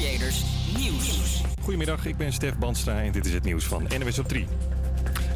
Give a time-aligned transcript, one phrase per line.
[0.00, 0.44] Creators
[0.76, 1.42] Nieuws.
[1.62, 4.46] Goedemiddag, ik ben Stef Bandstra en dit is het nieuws van NWS op 3.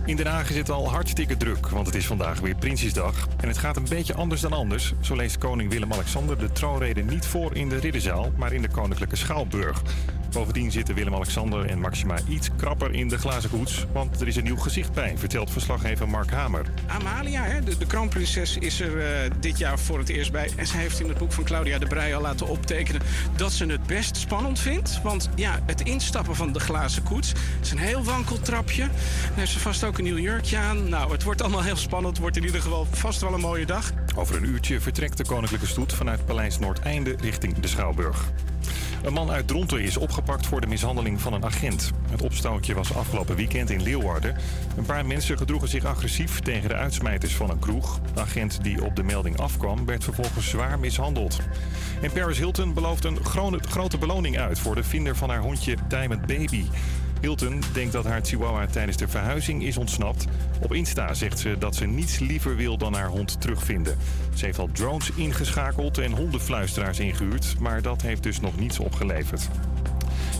[0.06, 3.28] In Den Haag is het al hartstikke druk, want het is vandaag weer Prinsjesdag.
[3.40, 4.92] En het gaat een beetje anders dan anders.
[5.00, 9.16] Zo leest koning Willem-Alexander de troonrede niet voor in de Ridderzaal, maar in de Koninklijke
[9.16, 9.82] Schouwburg.
[10.34, 13.86] Bovendien zitten Willem-Alexander en Maxima iets krapper in de glazen koets.
[13.92, 16.66] Want er is een nieuw gezicht bij, vertelt verslaggever Mark Hamer.
[16.86, 20.50] Amalia, hè, de, de kroonprinses, is er eh, dit jaar voor het eerst bij.
[20.56, 23.00] En zij heeft in het boek van Claudia de Brij al laten optekenen
[23.36, 25.02] dat ze het best spannend vindt.
[25.02, 27.32] Want ja, het instappen van de glazen koets
[27.62, 28.82] is een heel wankel trapje.
[29.28, 30.88] Dan heeft ze vast ook een nieuw jurkje aan.
[30.88, 32.12] Nou, het wordt allemaal heel spannend.
[32.12, 33.92] Het wordt in ieder geval vast wel een mooie dag.
[34.16, 38.32] Over een uurtje vertrekt de koninklijke stoet vanuit Paleis Noordeinde richting de Schouwburg.
[39.04, 41.90] Een man uit Dronten is opgepakt voor de mishandeling van een agent.
[42.10, 44.36] Het opstootje was afgelopen weekend in Leeuwarden.
[44.76, 48.00] Een paar mensen gedroegen zich agressief tegen de uitsmijters van een kroeg.
[48.14, 51.38] De agent die op de melding afkwam werd vervolgens zwaar mishandeld.
[52.02, 53.24] En Paris Hilton belooft een
[53.64, 56.64] grote beloning uit voor de vinder van haar hondje Diamond Baby.
[57.24, 60.24] Hilton denkt dat haar chihuahua tijdens de verhuizing is ontsnapt.
[60.62, 63.96] Op Insta zegt ze dat ze niets liever wil dan haar hond terugvinden.
[64.34, 69.48] Ze heeft al drones ingeschakeld en hondenfluisteraars ingehuurd, maar dat heeft dus nog niets opgeleverd.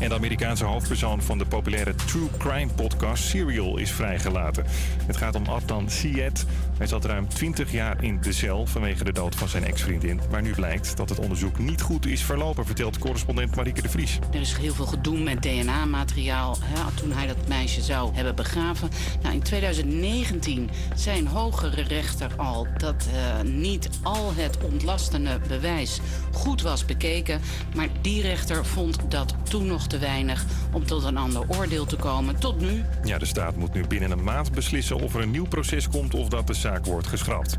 [0.00, 4.64] En de Amerikaanse hoofdpersoon van de populaire true crime podcast Serial is vrijgelaten.
[5.06, 6.44] Het gaat om Adnan Syed.
[6.78, 10.20] Hij zat ruim 20 jaar in de cel vanwege de dood van zijn ex-vriendin.
[10.30, 14.18] Maar nu blijkt dat het onderzoek niet goed is verlopen, vertelt correspondent Marieke de Vries.
[14.32, 16.58] Er is heel veel gedoe met DNA-materiaal
[16.94, 18.88] toen hij dat meisje zou hebben begraven.
[19.22, 26.00] Nou, in 2019 zei een hogere rechter al dat uh, niet al het ontlastende bewijs
[26.32, 27.40] goed was bekeken.
[27.74, 31.96] Maar die rechter vond dat toen nog te weinig om tot een ander oordeel te
[31.96, 32.38] komen.
[32.38, 32.84] Tot nu.
[33.04, 36.14] Ja, de staat moet nu binnen een maand beslissen of er een nieuw proces komt
[36.14, 37.56] of dat de zaak wordt geschrapt.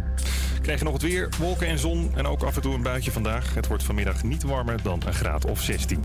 [0.62, 3.12] Krijg je nog het weer, wolken en zon en ook af en toe een buitje
[3.12, 3.54] vandaag.
[3.54, 6.04] Het wordt vanmiddag niet warmer dan een graad of 16.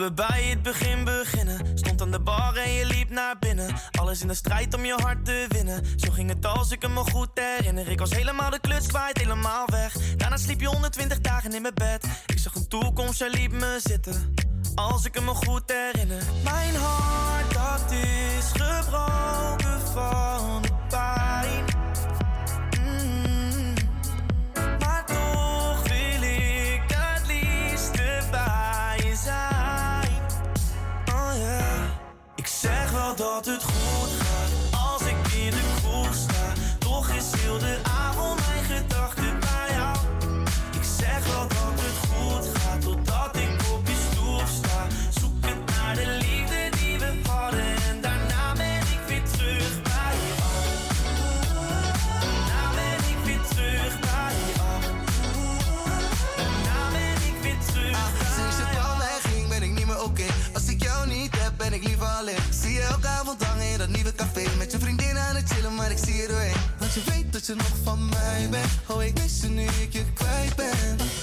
[0.00, 1.78] we bij het begin beginnen.
[1.78, 3.74] Stond aan de bar en je liep naar binnen.
[3.90, 5.84] Alles in de strijd om je hart te winnen.
[5.96, 7.88] Zo ging het als ik me goed herinner.
[7.88, 10.16] Ik was helemaal de kluts kwijt, helemaal weg.
[10.16, 12.06] Daarna sliep je 120 dagen in mijn bed.
[12.26, 14.34] Ik zag een toekomst, jij liep me zitten.
[14.74, 16.22] Als ik me goed herinner.
[16.44, 20.79] Mijn hart, dat is gebroken van de
[33.44, 36.52] dat het goed gaat als ik in de kroeg sta.
[36.78, 37.89] Toch is heel de
[65.90, 66.56] ik zie het.
[66.78, 68.70] Want je weet dat je nog van mij bent.
[68.86, 71.19] Oh, ik mis je nu ik je kwijt ben.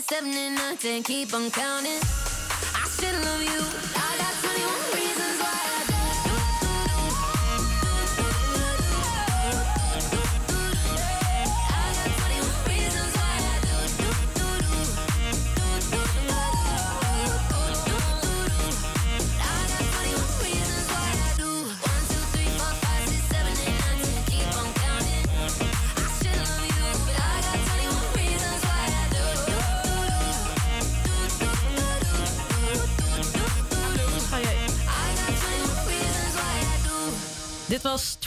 [0.00, 1.02] six, seven, and nine, ten.
[1.02, 2.00] Keep on counting.
[2.74, 3.81] I still love you.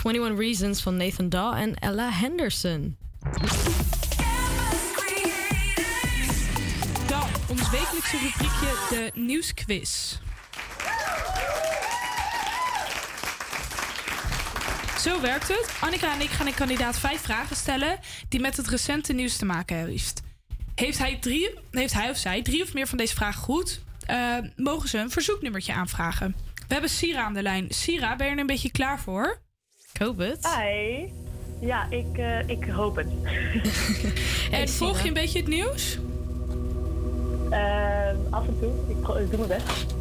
[0.05, 2.97] 21 Reasons van Nathan Daw en Ella Henderson.
[7.07, 10.17] Dan ons wekelijkse rubriekje de nieuwsquiz.
[14.99, 15.77] Zo werkt het.
[15.81, 19.45] Annika en ik gaan een kandidaat vijf vragen stellen die met het recente nieuws te
[19.45, 19.95] maken hebben.
[20.75, 21.19] Heeft hij,
[21.71, 25.11] heeft hij of zij drie of meer van deze vragen goed, eh, mogen ze een
[25.11, 26.35] verzoeknummertje aanvragen.
[26.67, 27.67] We hebben Sira aan de lijn.
[27.69, 29.43] Sira, ben je er een beetje klaar voor?
[29.99, 30.47] Eh, ik hoop het.
[30.57, 31.05] Hi.
[31.67, 32.05] Ja, ik,
[32.45, 33.07] ik hoop het.
[34.51, 35.97] en volg je een beetje het nieuws?
[37.49, 38.71] Uh, af en toe.
[38.87, 39.95] Ik, doe mijn best.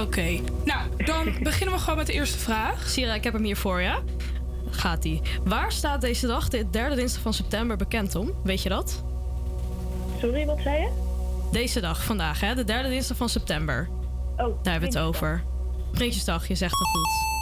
[0.00, 0.40] Oké.
[0.64, 2.88] Nou, dan beginnen we gewoon met de eerste vraag.
[2.88, 3.98] Sira, ik heb hem hier voor je.
[4.70, 5.20] Gaat ie.
[5.44, 8.32] Waar staat deze dag, de derde dinsdag van september, bekend om?
[8.42, 9.04] Weet je dat?
[10.20, 10.90] Sorry, wat zei je?
[11.52, 12.54] Deze dag, vandaag, hè?
[12.54, 13.88] De derde dinsdag van september.
[14.36, 15.42] Oh, Daar hebben we het over.
[15.92, 17.33] Prinsjesdag, je zegt het goed.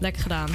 [0.00, 0.48] Lekker gedaan.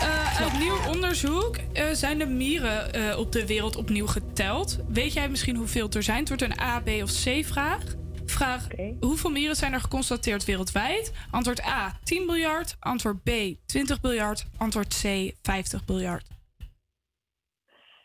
[0.00, 4.78] Eh, uit nieuw onderzoek eh, zijn de mieren eh, op de wereld opnieuw geteld.
[4.88, 6.18] Weet jij misschien hoeveel er zijn?
[6.18, 7.82] Het wordt een A, B of C vraag.
[8.26, 8.66] Vraag,
[9.00, 11.12] hoeveel mieren zijn er geconstateerd wereldwijd?
[11.30, 12.76] Antwoord A, 10 miljard.
[12.80, 13.30] Antwoord B,
[13.66, 14.46] 20 miljard.
[14.56, 16.26] Antwoord C, 50 miljard.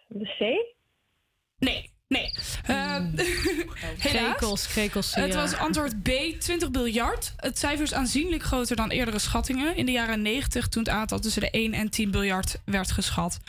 [0.08, 0.39] De C?
[1.58, 2.34] Nee, nee.
[3.97, 4.36] Helaas.
[4.38, 5.15] Krekels, krekels.
[5.15, 7.34] Het was antwoord B, 20 miljard.
[7.38, 9.76] Het cijfer is aanzienlijk groter dan eerdere schattingen.
[9.76, 13.39] In de jaren 90, toen het aantal tussen de 1 en 10 miljard werd geschat.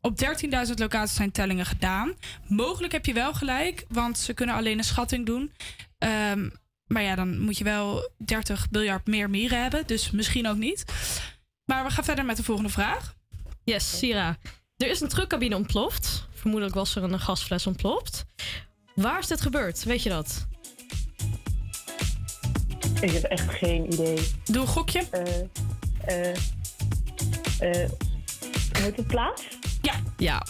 [0.00, 0.18] Op
[0.66, 2.12] 13.000 locaties zijn tellingen gedaan.
[2.48, 5.52] Mogelijk heb je wel gelijk, want ze kunnen alleen een schatting doen.
[5.98, 6.48] Ehm,
[6.86, 9.86] maar ja, dan moet je wel 30 miljard meer mieren hebben.
[9.86, 10.84] Dus misschien ook niet.
[11.64, 13.14] Maar we gaan verder met de volgende vraag.
[13.64, 14.36] Yes, Sira.
[14.76, 16.26] Er is een truckcabine ontploft.
[16.44, 18.24] Vermoedelijk was er een gasfles ontploft.
[18.94, 19.84] Waar is dit gebeurd?
[19.84, 20.46] Weet je dat?
[23.00, 24.28] Ik heb echt geen idee.
[24.44, 25.02] Doe een gokje.
[25.10, 25.40] Eh,
[26.04, 26.36] eh,
[27.58, 27.90] eh,
[28.78, 29.42] Heet het plaats?
[29.82, 29.94] Ja.
[30.16, 30.46] Ja.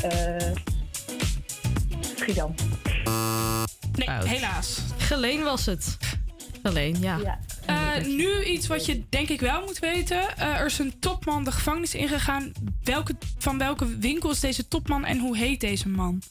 [0.00, 0.52] Eh
[2.16, 2.54] Schiedam.
[3.92, 4.80] Nee, helaas.
[4.96, 5.96] Geleen was het.
[6.62, 7.38] Geleen, ja.
[7.66, 10.36] Eh, nu iets wat je denk ik wel moet weten.
[10.36, 12.52] Eh, er is een topman de gevangenis ingegaan.
[12.82, 16.22] Welke, van welke winkel is deze topman en hoe heet deze man?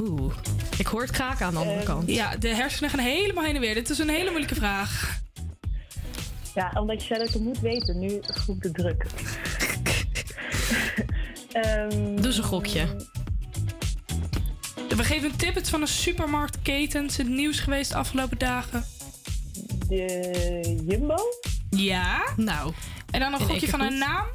[0.00, 0.34] Oeh.
[0.78, 2.08] Ik hoor het kraken aan de andere kant.
[2.08, 3.74] Ja, de hersenen gaan helemaal heen en weer.
[3.74, 5.20] Dit is een hele moeilijke vraag.
[6.54, 7.98] Ja, omdat je ik het moet weten.
[7.98, 9.06] Nu ik de druk.
[11.52, 12.86] Ehm, Doe eens een gokje.
[14.96, 15.54] We geven een tip.
[15.54, 17.02] Het is van een supermarktketen.
[17.02, 18.84] Het is het nieuws geweest de afgelopen dagen.
[19.88, 21.16] De Jumbo?
[21.70, 22.22] Ja.
[22.36, 22.72] Nou.
[23.10, 24.26] En dan een gokje van een naam?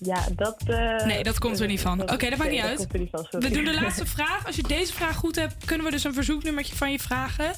[0.00, 0.62] Ja, dat...
[0.66, 2.02] eh, Nee, dat komt er niet van.
[2.02, 2.86] Oké, dat maakt niet uit.
[3.30, 4.46] We doen de laatste vraag.
[4.46, 7.52] Als je deze vraag goed hebt, kunnen we dus een verzoeknummertje van je vragen.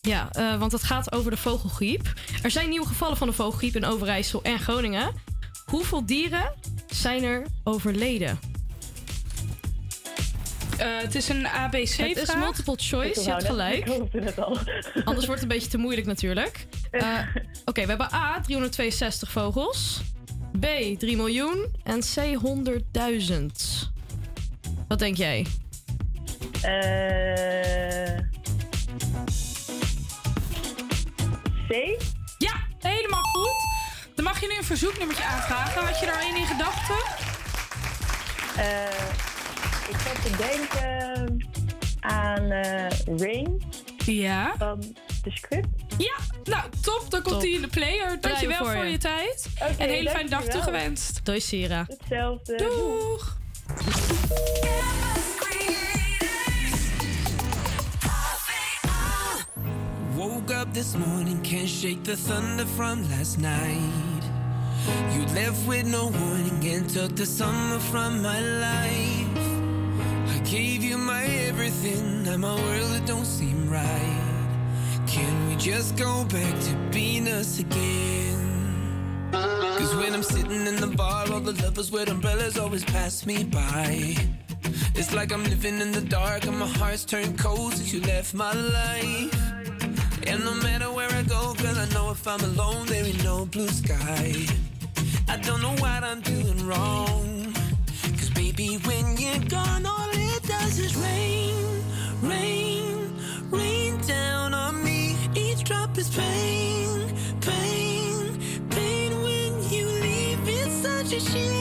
[0.00, 2.12] Ja, eh, want het gaat over de vogelgriep.
[2.42, 5.12] Er zijn nieuwe gevallen van de vogelgriep in Overijssel en Groningen.
[5.64, 6.52] Hoeveel dieren
[6.86, 8.38] zijn er overleden?
[10.78, 12.08] Eh, het is een ABC-vraag.
[12.08, 13.76] Het is multiple choice, je hebt gelijk.
[13.76, 14.58] Ik hoopte het al.
[15.04, 16.66] Anders wordt het een beetje te moeilijk natuurlijk.
[16.90, 17.18] Eh,
[17.64, 20.00] Oké, we hebben A, 362 vogels.
[20.60, 20.66] B,
[20.98, 21.66] 3 miljoen.
[21.82, 23.90] En C, 100.000.
[24.88, 25.46] Wat denk jij?
[26.62, 28.18] Eh
[31.68, 32.02] C?
[32.38, 33.54] Ja, helemaal goed.
[34.14, 35.84] Dan mag je nu een verzoeknummertje aanvragen.
[35.86, 36.96] Had je daar één in gedachten?
[38.56, 39.33] Eh,
[39.88, 41.48] ik zat te denken
[42.00, 43.62] aan eh, Rain.
[44.04, 44.54] Ja.
[44.58, 44.80] Van
[45.22, 45.68] de script.
[45.98, 47.06] Ja, nou top.
[47.08, 48.20] Dan komt hij in de player.
[48.20, 48.90] Dankjewel voor voor je.
[48.90, 49.46] je tijd.
[49.54, 51.20] Oké, en een hele fijne dag toegewenst.
[51.24, 51.86] Doei Sira.
[51.88, 52.56] Hetzelfde.
[52.56, 53.36] Doeg.
[60.16, 64.22] Woke up this morning, can't shake the thunder from last night.
[65.12, 69.43] You left with no warning and took the summer from my life.
[70.44, 74.20] Gave you my everything, now my world it don't seem right.
[75.06, 79.30] Can we just go back to being us again?
[79.32, 83.44] Cause when I'm sitting in the bar, all the lovers with umbrellas always pass me
[83.44, 84.14] by.
[84.94, 88.34] It's like I'm living in the dark and my heart's turned cold since you left
[88.34, 89.34] my life.
[90.26, 93.46] And no matter where I go, girl, I know if I'm alone, there ain't no
[93.46, 94.34] blue sky.
[95.26, 97.54] I don't know what I'm doing wrong.
[98.18, 100.03] Cause baby, when you're gone, all
[100.46, 101.82] does is rain,
[102.22, 103.16] rain,
[103.50, 105.16] rain down on me.
[105.34, 110.40] Each drop is pain, pain, pain when you leave.
[110.46, 111.53] It's such a shame.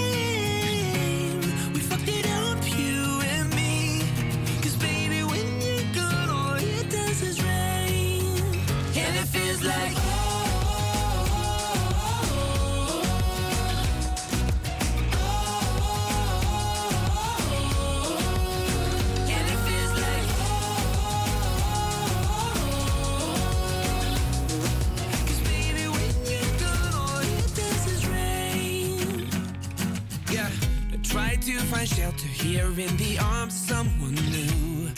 [31.86, 34.90] Find shelter here in the arms of someone new.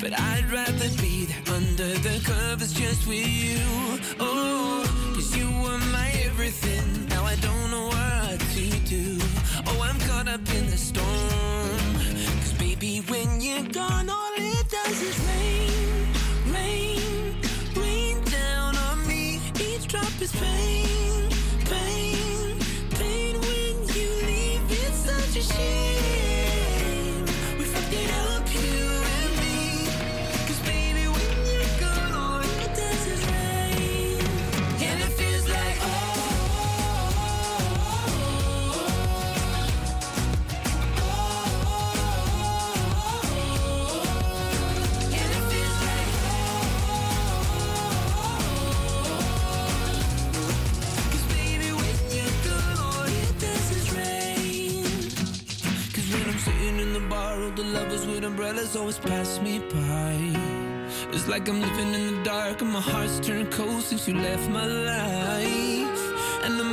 [0.00, 3.58] But I'd rather be there under the covers just with you.
[4.20, 4.84] Oh,
[5.14, 7.06] cause you were my everything.
[7.08, 9.18] Now I don't know what to do.
[9.66, 11.94] Oh, I'm caught up in the storm.
[12.40, 16.06] Cause baby, when you're gone, all it does is rain,
[16.54, 17.34] rain,
[17.76, 19.40] rain down on me.
[19.58, 20.83] Each drop is pain,
[58.76, 60.16] always pass me by.
[61.12, 64.48] It's like I'm living in the dark and my heart's turned cold since you left
[64.48, 66.00] my life.
[66.44, 66.64] And the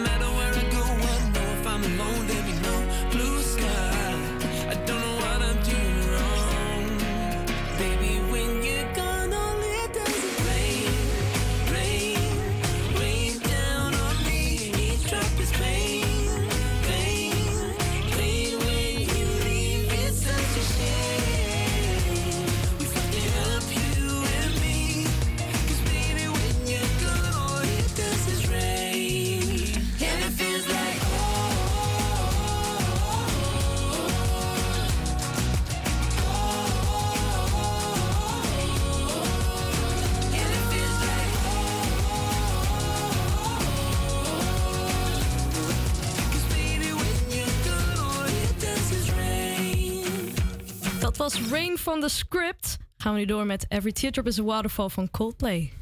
[51.92, 55.81] van de Script gaan we nu door met Every Teardrop is a Waterfall van Coldplay.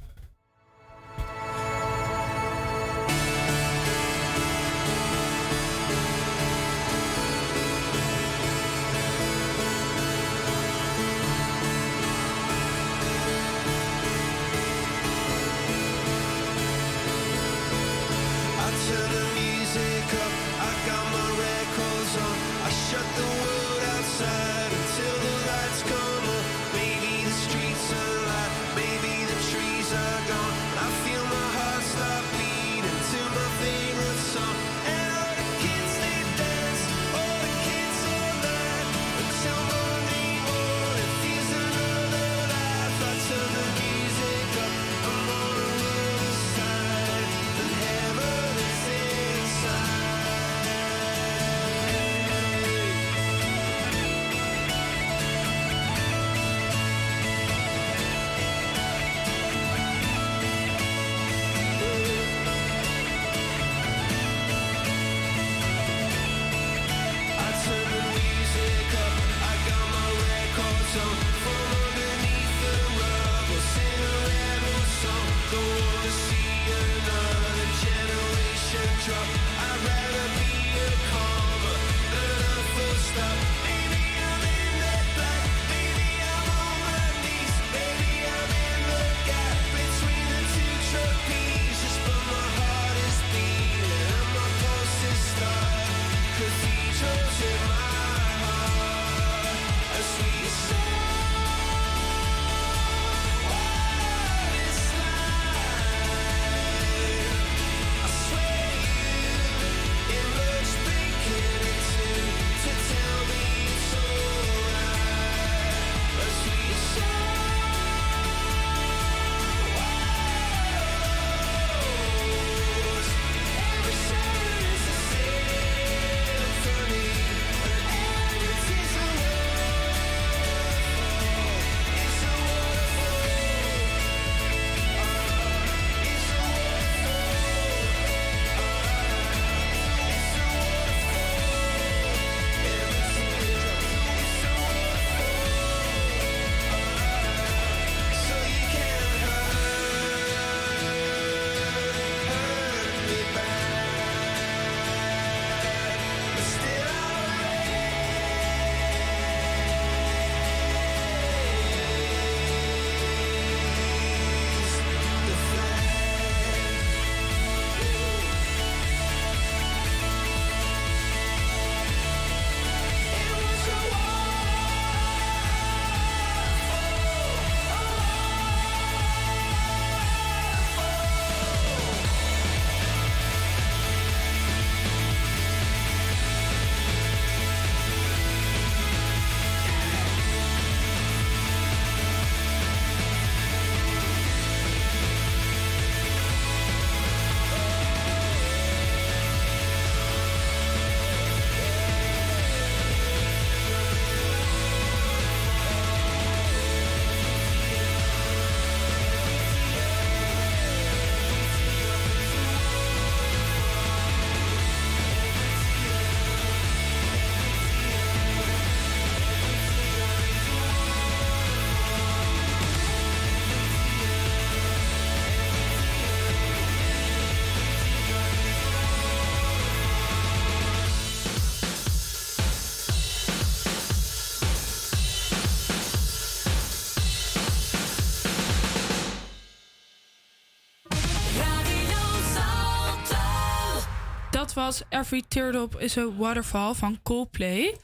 [244.59, 247.75] Was Every Teardrop is a Waterfall van Coldplay.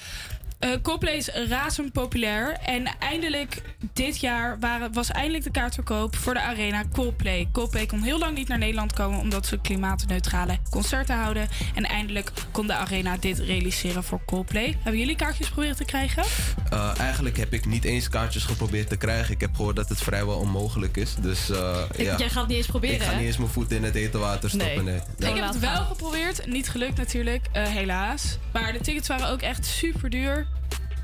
[0.60, 2.52] Eh, Coldplay is razend populair.
[2.52, 3.62] En eindelijk
[3.96, 7.50] dit jaar waren, was eindelijk de kaartverkoop voor de arena Coldplay.
[7.52, 11.48] Coldplay kon heel lang niet naar Nederland komen omdat ze klimaatneutrale concerten houden.
[11.76, 14.78] En eindelijk kon de arena dit realiseren voor Coldplay.
[14.82, 16.24] Hebben jullie kaartjes proberen te krijgen?
[16.70, 19.34] Eh, eigenlijk heb ik niet eens kaartjes geprobeerd te krijgen.
[19.34, 21.16] Ik heb gehoord dat het vrijwel onmogelijk is.
[21.16, 22.18] Dus uh, Ik- ja.
[22.18, 23.18] Jij gaat het niet eens proberen, Ik ga hè?
[23.18, 24.84] niet eens mijn voet in het hete water stoppen.
[24.84, 25.00] Nee.
[25.18, 25.30] Nee.
[25.30, 26.46] Ik heb het wel geprobeerd.
[26.48, 28.38] Niet gelukt natuurlijk, eh, helaas.
[28.54, 30.48] Maar de tickets waren ook echt super duur.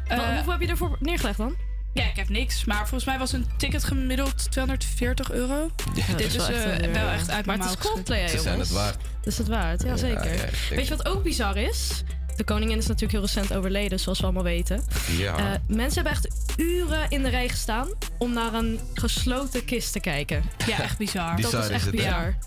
[0.08, 1.56] Hoeveel heb je ervoor neergelegd dan?
[1.93, 2.65] Ja, ik heb niks.
[2.65, 5.69] Maar volgens mij was een ticket gemiddeld 240 euro.
[5.93, 8.27] Ja, Dit is wel echt, eh, eh, wel echt uit Maar het is Coldplay, hè,
[8.27, 8.43] geschud.
[8.43, 8.69] jongens.
[8.69, 10.32] Dat is het waard, ja, zeker.
[10.34, 10.75] ja, zeker.
[10.75, 12.04] Weet je wat ook bizar is?
[12.41, 14.84] De koningin is natuurlijk heel recent overleden, zoals we allemaal weten.
[15.17, 15.38] Ja.
[15.38, 16.27] Eh, mensen hebben echt
[16.58, 20.43] uren in de rij gestaan om naar een gesloten kist te kijken.
[20.67, 21.41] Ja, echt bizar.
[21.41, 22.38] Dat is echt bizar.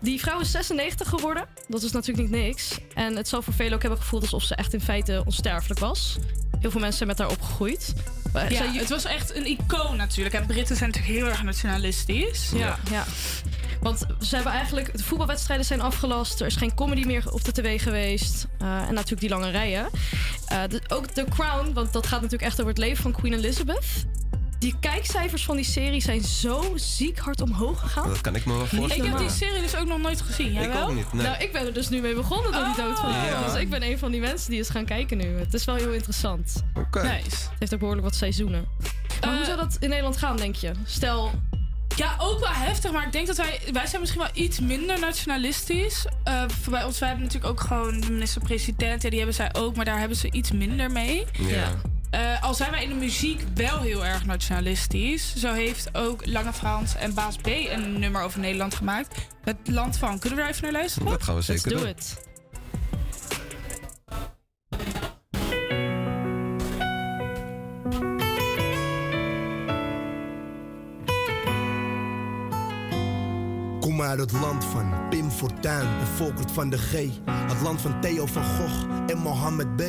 [0.00, 1.44] Die vrouw is 96 geworden.
[1.68, 2.78] Dat is natuurlijk niet niks.
[2.94, 6.16] En het zal voor velen ook hebben gevoeld alsof ze echt in feite onsterfelijk was.
[6.60, 7.92] Heel veel mensen zijn met haar opgegroeid.
[8.32, 10.34] Maar Ja, zij- het was echt een icoon natuurlijk.
[10.34, 12.50] En Britten zijn natuurlijk heel erg nationalistisch.
[12.54, 13.04] Ja, ja.
[13.86, 14.96] Want ze hebben eigenlijk.
[14.96, 16.40] De voetbalwedstrijden zijn afgelast.
[16.40, 18.46] Er is geen comedy meer op de tv geweest.
[18.58, 19.88] Eh, en natuurlijk die lange rijen.
[20.46, 23.32] Eh, de- ook The Crown, want dat gaat natuurlijk echt over het leven van Queen
[23.32, 23.84] Elizabeth.
[24.58, 28.08] Die kijkcijfers van die serie zijn zo ziek hard omhoog gegaan.
[28.08, 29.04] Dat kan ik me wel voorstellen.
[29.04, 30.52] Ik heb die serie dus ook nog nooit gezien.
[30.52, 30.88] Jij Ik wel?
[30.88, 31.26] ook niet, nee.
[31.26, 33.10] Nou, ik ben er dus nu mee begonnen door die dood van.
[33.10, 33.42] Ja.
[33.44, 35.38] Dus ik ben een van die mensen die is gaan kijken nu.
[35.38, 36.62] Het is wel heel interessant.
[36.74, 37.02] Oké.
[37.02, 37.24] Nice.
[37.30, 38.64] Het heeft ook behoorlijk wat seizoenen.
[39.20, 40.70] Maar hoe zou dat in Nederland gaan, denk je?
[40.84, 41.30] Stel,
[41.96, 43.60] Ja, ook wel heftig, maar ik denk dat wij...
[43.72, 46.06] Wij zijn misschien wel iets minder nationalistisch.
[46.24, 49.02] Eh voor bij ons, wij hebben natuurlijk ook gewoon de minister-president.
[49.02, 51.24] Ja, die hebben zij ook, maar daar hebben ze iets minder mee.
[51.38, 51.68] Ja.
[52.10, 55.36] Eh, al zijn wij in de muziek wel heel erg nationalistisch.
[55.36, 59.16] Zo heeft ook Lange Frans en Baas B een nummer over Nederland gemaakt.
[59.44, 60.18] Het land van.
[60.18, 61.08] Kunnen we daar even naar luisteren?
[61.08, 61.88] Dat gaan we zeker do doen.
[61.88, 62.25] it.
[73.96, 76.92] Kom uit het land van Pim Fortuyn en Volkert van de G.
[77.30, 79.82] Het land van Theo van Gogh en Mohammed B.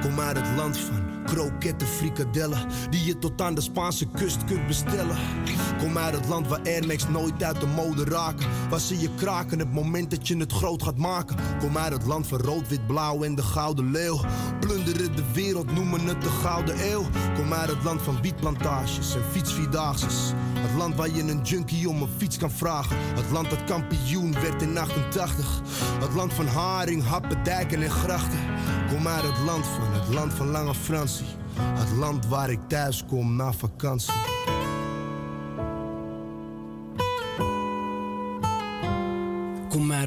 [0.00, 2.68] Kom uit het land van kroketten, frikadellen.
[2.90, 5.16] Die je tot aan de Spaanse kust kunt bestellen.
[5.78, 8.46] Kom uit het land waar Air Max nooit uit de mode raken.
[8.70, 11.36] Waar ze je kraken het moment dat je het groot gaat maken.
[11.58, 14.20] Kom uit het land van rood, wit, blauw en de gouden leeuw.
[14.60, 17.04] Plunderen de wereld, noemen het de gouden eeuw.
[17.34, 20.32] Kom uit het land van wietplantages en fietsvierdaagses.
[20.54, 22.96] Het land waar je een junkie om een fiets kan vragen.
[23.14, 25.60] Het land dat kampioen werd in 88.
[26.00, 28.38] Het land van haring, happen, dijken en grachten.
[28.90, 31.26] Kom uit het land van, het land van Lange Fransie.
[31.60, 34.12] Het land waar ik thuis kom na vakantie.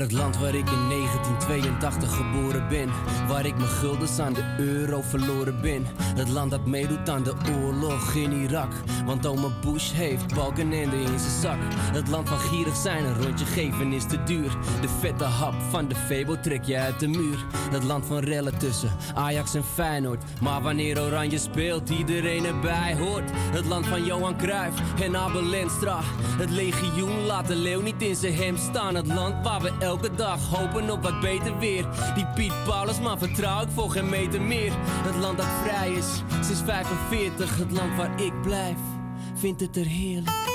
[0.04, 2.90] Het land waar ik in 1982 geboren ben.
[3.28, 5.86] Waar ik mijn guldens aan de euro verloren ben.
[6.16, 8.74] Het land dat meedoet aan de oorlog in Irak.
[9.06, 11.58] Want oma Bush heeft balkenende in zijn zak.
[11.72, 14.58] Het land van gierig zijn, een rondje geven is te duur.
[14.82, 17.46] De vette hap van de Febo trek je uit de muur.
[17.72, 20.24] Het land van rellen tussen Ajax en Feyenoord.
[20.42, 23.32] Maar wanneer Oranje speelt, iedereen erbij hoort.
[23.34, 26.00] Het land van Johan Cruijff en Abel Lenstra.
[26.38, 28.96] Het legioen laat de leeuw niet in zijn hem staan.
[28.96, 31.86] Het land waar we elke dag hopen op wat beter weer.
[32.16, 34.72] Die Piet Paulus, maar vertrouw ik voor geen meter meer.
[34.78, 37.58] Het land dat vrij is sinds 45.
[37.58, 38.78] Het land waar ik blijf,
[39.36, 40.52] vindt het er heerlijk.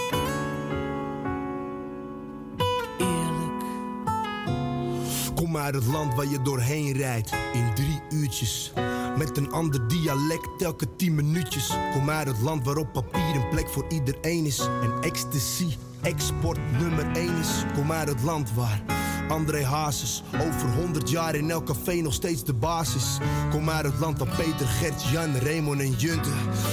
[5.35, 8.73] Kom uit het land waar je doorheen rijdt in drie uurtjes.
[9.17, 11.73] Met een ander dialect elke tien minuutjes.
[11.93, 14.59] Kom uit het land waar op papier een plek voor iedereen is.
[14.59, 17.65] En ecstasy, export nummer één is.
[17.75, 18.83] Kom uit het land waar
[19.29, 23.19] André Hazes over 100 jaar in elk café nog steeds de basis.
[23.51, 26.29] Kom uit het land waar Peter, Gert, Jan, Raymond en Junte.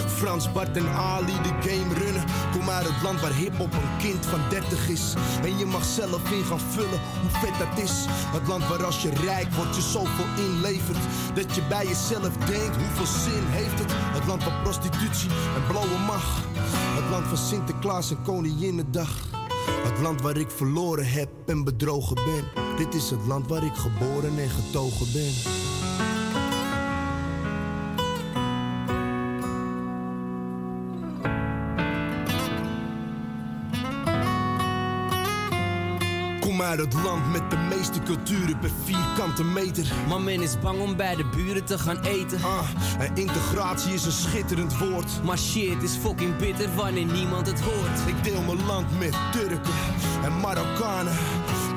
[0.08, 2.24] Frans, Bart en Ali de game runnen.
[2.52, 5.14] Kom uit het land waar hip-hop een kind van 30 is.
[5.44, 8.06] En je mag zelf in gaan vullen hoe vet dat is.
[8.10, 11.04] Het land waar als je rijk wordt je zoveel inlevert.
[11.34, 13.92] Dat je bij jezelf denkt hoeveel zin heeft het.
[13.96, 16.44] Het land waar prostitutie en blauwe mag.
[16.96, 19.45] Het land van Sinterklaas en Koninginnedag.
[19.66, 22.64] Het land waar ik verloren heb en bedrogen ben.
[22.78, 25.34] Dit is het land waar ik geboren en getogen ben.
[36.66, 39.94] Uit het land met de meeste culturen per vierkante meter.
[40.08, 42.44] Maar men is bang om bij de buren te gaan eten.
[42.44, 42.68] Ah,
[43.00, 45.24] en integratie is een schitterend woord.
[45.24, 48.08] Maar shit is fucking bitter wanneer niemand het hoort.
[48.08, 49.74] Ik deel mijn land met Turken
[50.24, 51.14] en Marokkanen.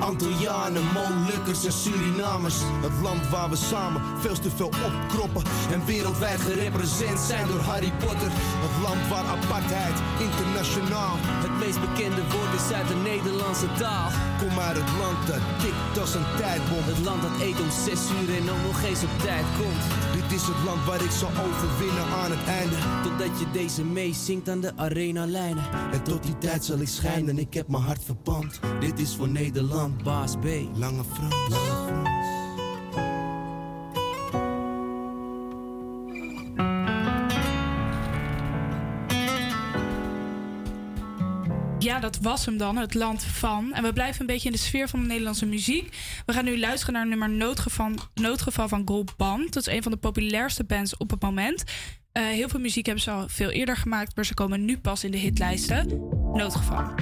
[0.08, 2.58] Antillianen, Molukkers en Surinamers.
[2.86, 5.42] Het land waar we samen veel te veel opkroppen.
[5.72, 8.30] En wereldwijd gerepresent zijn door Harry Potter.
[8.66, 9.96] Het land waar apartheid
[10.28, 11.16] internationaal.
[11.44, 14.08] Het meest bekende woord is uit de Nederlandse taal.
[14.40, 16.84] Kom uit het land dat tikt als een tijdbom.
[16.92, 19.84] Het land dat eet om zes uur en ook nog eens op tijd komt.
[20.16, 22.76] Dit is het land waar ik zal overwinnen aan het einde.
[23.04, 25.64] Totdat je deze meezingt aan de arenalijnen.
[25.92, 28.60] En tot die tijd zal ik schijnen, ik heb mijn hart verpand.
[28.80, 29.97] Dit is voor Nederland.
[30.02, 30.44] Baas B.
[30.74, 31.34] Lange Frans.
[31.48, 32.08] Lange Frans.
[41.78, 43.72] Ja, dat was hem dan, het land van.
[43.72, 45.96] En we blijven een beetje in de sfeer van de Nederlandse muziek.
[46.26, 49.52] We gaan nu luisteren naar nummer Noodgeval, Noodgeval van Gold Band.
[49.52, 51.64] Dat is een van de populairste bands op het moment.
[52.12, 55.04] Eh, heel veel muziek hebben ze al veel eerder gemaakt, maar ze komen nu pas
[55.04, 55.86] in de hitlijsten.
[56.32, 56.94] Noodgeval.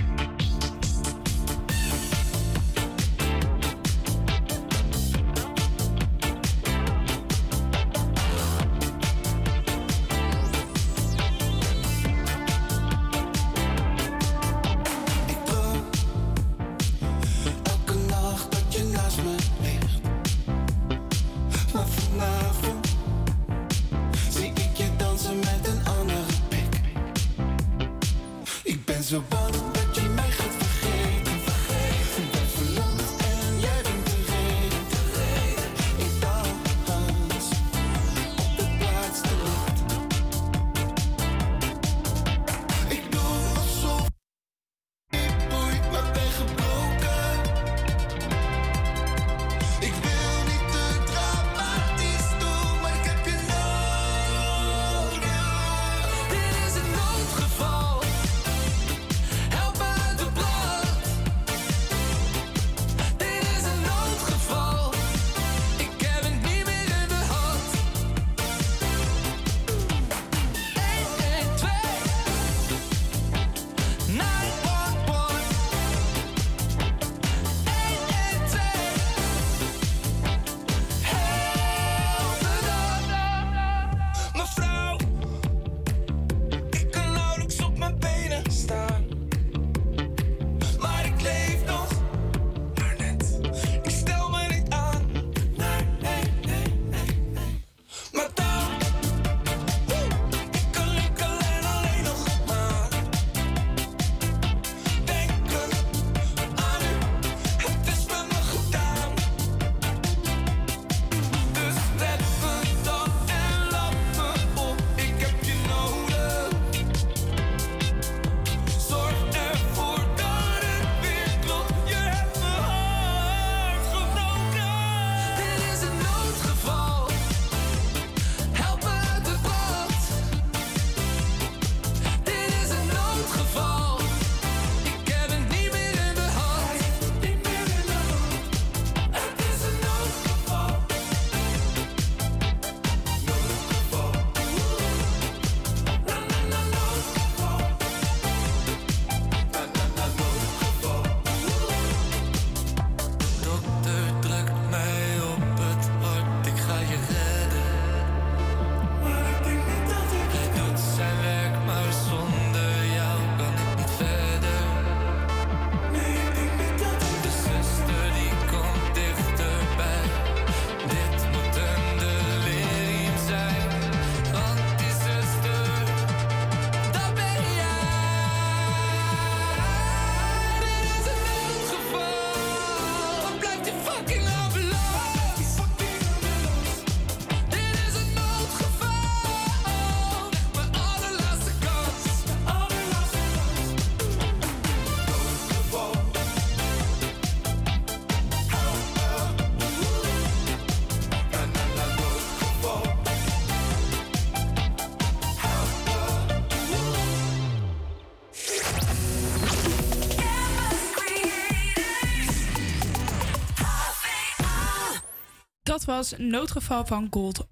[215.86, 217.46] Was Noodgeval van Gold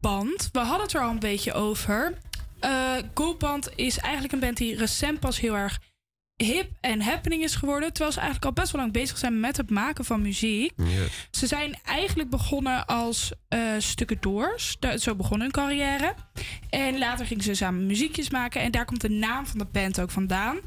[0.00, 0.48] Band.
[0.52, 2.18] We hadden het er al een beetje over.
[2.60, 5.78] Eh Gold Band is eigenlijk een band die recent pas heel erg
[6.36, 7.88] hip en happening is geworden.
[7.92, 10.72] Terwijl ze eigenlijk al best wel lang bezig zijn met het maken van muziek.
[11.30, 14.76] Ze zijn eigenlijk begonnen als eh stukken doors.
[14.96, 16.14] Zo begon hun carrière.
[16.70, 18.60] En later gingen ze samen muziekjes maken.
[18.60, 20.58] En daar komt de naam van de band ook vandaan.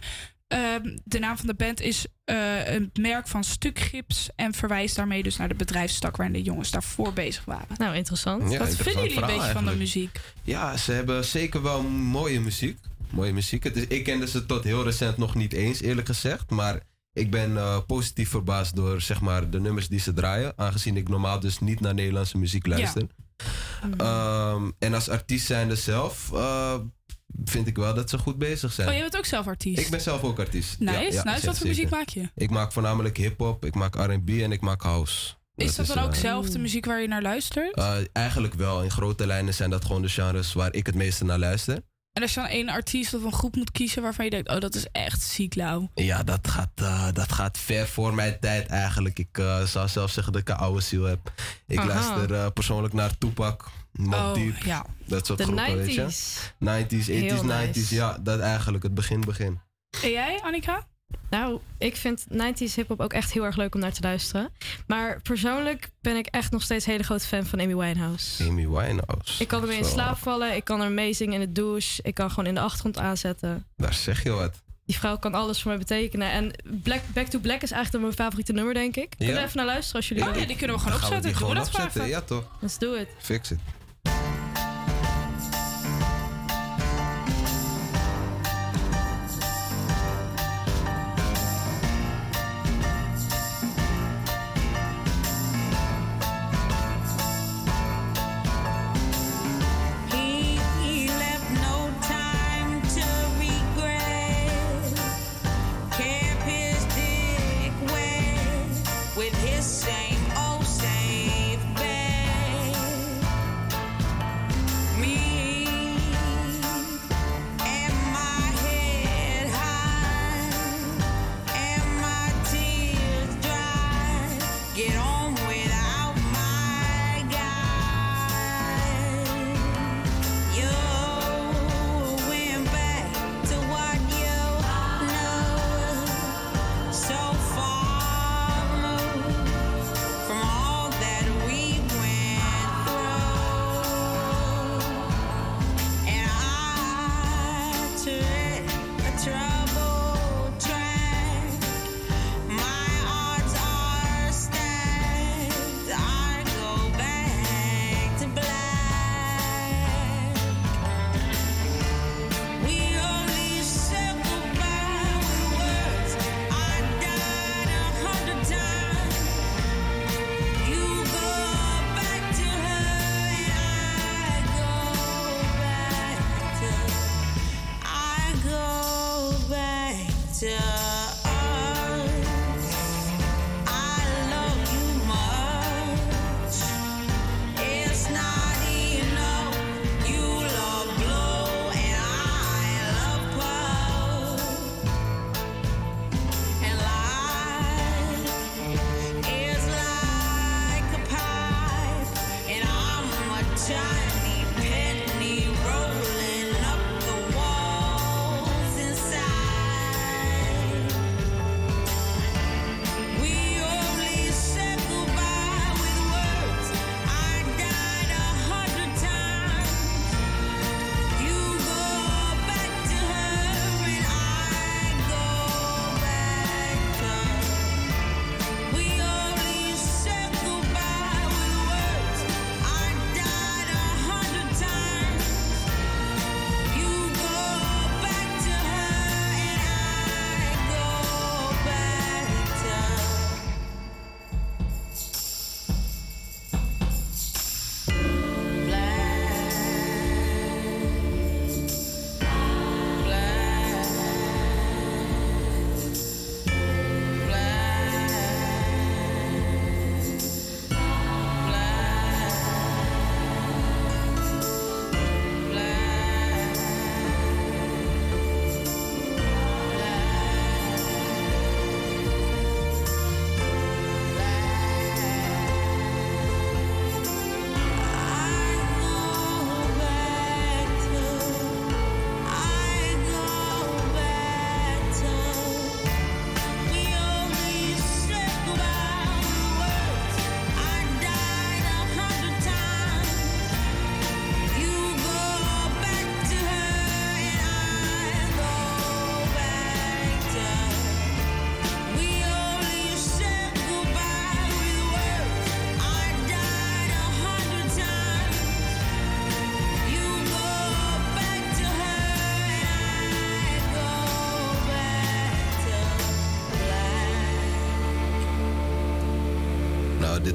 [0.54, 5.24] Ehm, de naam van de band is eh, een merk van stukgips en verwijst daarmee
[5.24, 7.76] dus naar de bedrijfstak waarin de jongens daarvoor bezig waren.
[7.78, 8.41] Nou, interessant.
[8.41, 10.20] Ja, Wat interessant vinden jullie een beetje van de muziek?
[10.43, 12.78] Ja, ze hebben zeker wel mooie muziek.
[13.10, 13.64] Mooie muziek.
[13.64, 16.49] Het is, ik kende ze tot heel recent nog niet eens, eerlijk gezegd.
[16.49, 16.80] Maar
[17.14, 20.54] ik ben eh, positief verbaasd door zeg maar, de nummers die ze draaien.
[20.56, 23.08] Aangezien ik normaal dus niet naar Nederlandse muziek luister.
[23.97, 26.76] Ehm, en als artiest zijnde zelf eh,
[27.46, 28.88] vind ik wel dat ze goed bezig zijn.
[28.88, 29.82] Oh, jij bent ook zelf artiest?
[29.82, 30.80] Ik ben zelf ook artiest.
[30.80, 31.30] Nice, Ja, ja, nice.
[31.30, 32.30] zeker, Wat voor muziek maak je?
[32.36, 35.34] Ik maak voornamelijk hip-hop, ik maak RB en ik maak house.
[35.56, 37.76] Is dat dan ook eh, zelf de muziek waar je naar luistert?
[37.76, 38.84] eh, eigenlijk wel.
[38.84, 41.82] In grote lijnen zijn dat gewoon de genres waar ik het meeste naar luister.
[42.14, 44.60] En als je dan één artiest of een groep moet kiezen waarvan je denkt, oh,
[44.60, 45.90] dat is echt ziek lauw.
[45.96, 49.20] Ja, dat gaat, eh, dat gaat ver voor mijn tijd eigenlijk.
[49.20, 51.32] Ik zou zelf zeggen dat ik een oude ziel heb.
[51.68, 51.88] Ik Aha.
[51.88, 54.86] luister persoonlijk naar Tupac, Mobb Oh, Deep, ja.
[55.06, 56.02] dat soort De groepen, weet je.
[56.02, 56.54] 90s.
[56.60, 57.96] 90s, 80s, Heel 90s, nice.
[57.96, 59.60] ja, dat eigenlijk, het begin, begin.
[60.04, 60.88] En jij, Annika?
[61.30, 64.50] Nou, ik vind 90s hip-hop ook echt heel erg leuk om naar te luisteren.
[64.88, 68.44] Maar persoonlijk ben ik echt nog steeds een hele grote fan van Amy Winehouse.
[68.44, 69.41] Amy Winehouse.
[69.41, 72.02] Ik kan ermee in Zo, slaap vallen, ik kan er mee zingen in de douche,
[72.04, 73.66] ik kan gewoon in de achtergrond aanzetten.
[73.76, 74.62] Daar zeg je wat.
[74.86, 76.32] Die vrouw kan alles voor mij betekenen.
[76.32, 76.52] En
[76.84, 79.10] Black, Back to Black is eigenlijk mijn favoriete nummer, denk ik.
[79.18, 79.46] Kunnen we Ja?
[79.48, 80.41] even naar luisteren als jullie Ja, willen?
[80.44, 81.41] ja, die kunnen we gewoon Dan gaan we opzetten.
[81.41, 82.41] die Doen we gewoon dat opzetten, even?
[82.41, 82.58] ja toch?
[82.62, 83.08] Let's do it.
[83.20, 83.60] Fix it.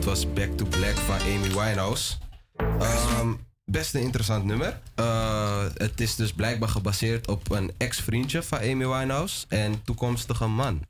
[0.09, 2.15] Was Back to Black van Amy Winehouse.
[2.57, 3.33] Ehm,
[3.65, 4.81] best een interessant nummer.
[4.95, 10.83] Eh, het is dus blijkbaar gebaseerd op een ex-vriendje van Amy Winehouse en toekomstige man.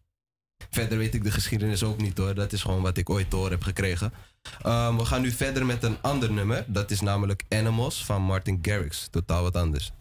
[0.70, 2.34] Verder weet ik de geschiedenis ook niet hoor.
[2.34, 4.12] Dat is gewoon wat ik ooit door heb gekregen.
[4.62, 6.64] Ehm, we gaan nu verder met een ander nummer.
[6.66, 9.08] Dat is namelijk Animals van Martin Garrix.
[9.10, 9.92] Totaal wat anders.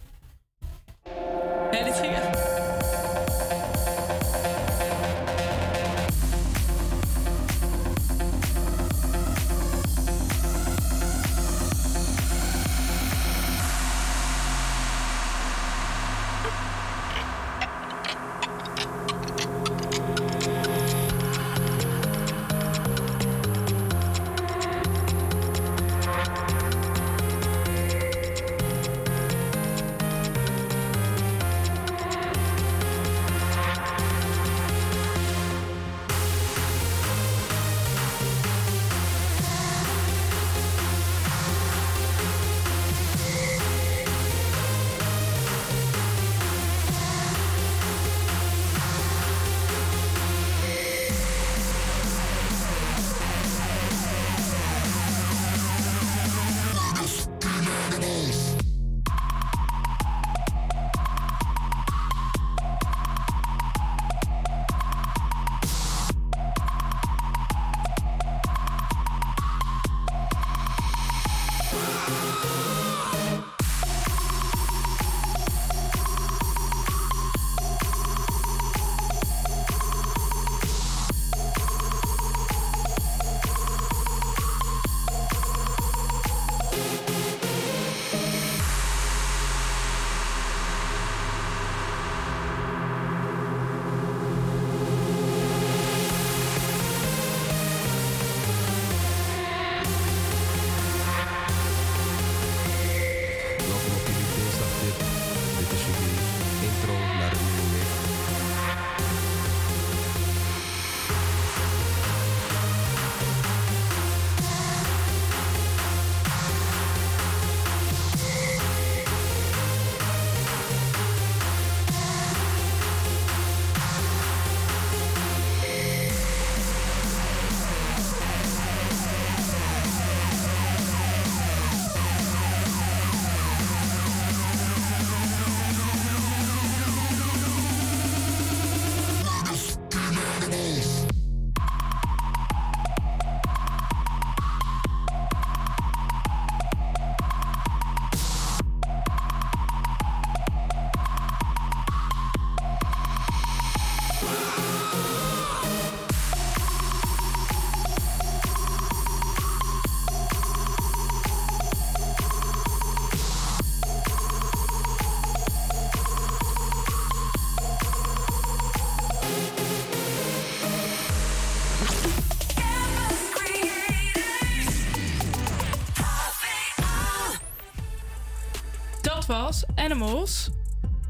[179.91, 180.49] Animals.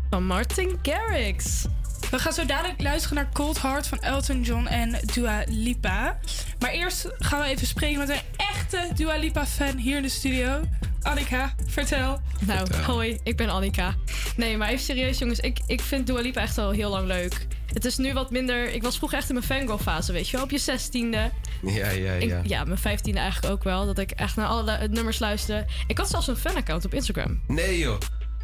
[0.10, 1.66] Van Martin Garrix.
[2.12, 6.20] We gaan zo dadelijk luisteren naar Cold Heart van Elton John en Dua Lipa.
[6.60, 10.10] Maar eerst gaan we even spreken met een echte Dua Lipa fan hier in de
[10.10, 10.62] studio.
[11.02, 12.20] Annika, vertel.
[12.46, 13.96] Nou, hoi, ik ben Annika.
[14.36, 17.48] Nee, maar even serieus jongens, ik, ik vind Dua Lipa echt al heel lang leuk.
[17.74, 18.74] Het is nu wat minder...
[18.74, 20.46] Ik was vroeger echt in mijn fangirl fase, weet je wel.
[20.46, 21.32] Op je zestiende.
[21.62, 22.40] Ja, ja, Ik- ja.
[22.44, 23.86] ja, mijn vijftiende eigenlijk ook wel.
[23.86, 25.66] Dat ik echt naar alle nummers luisterde.
[25.88, 27.40] Ik had zelfs een fanaccount op Instagram.
[27.48, 27.98] Nee joh.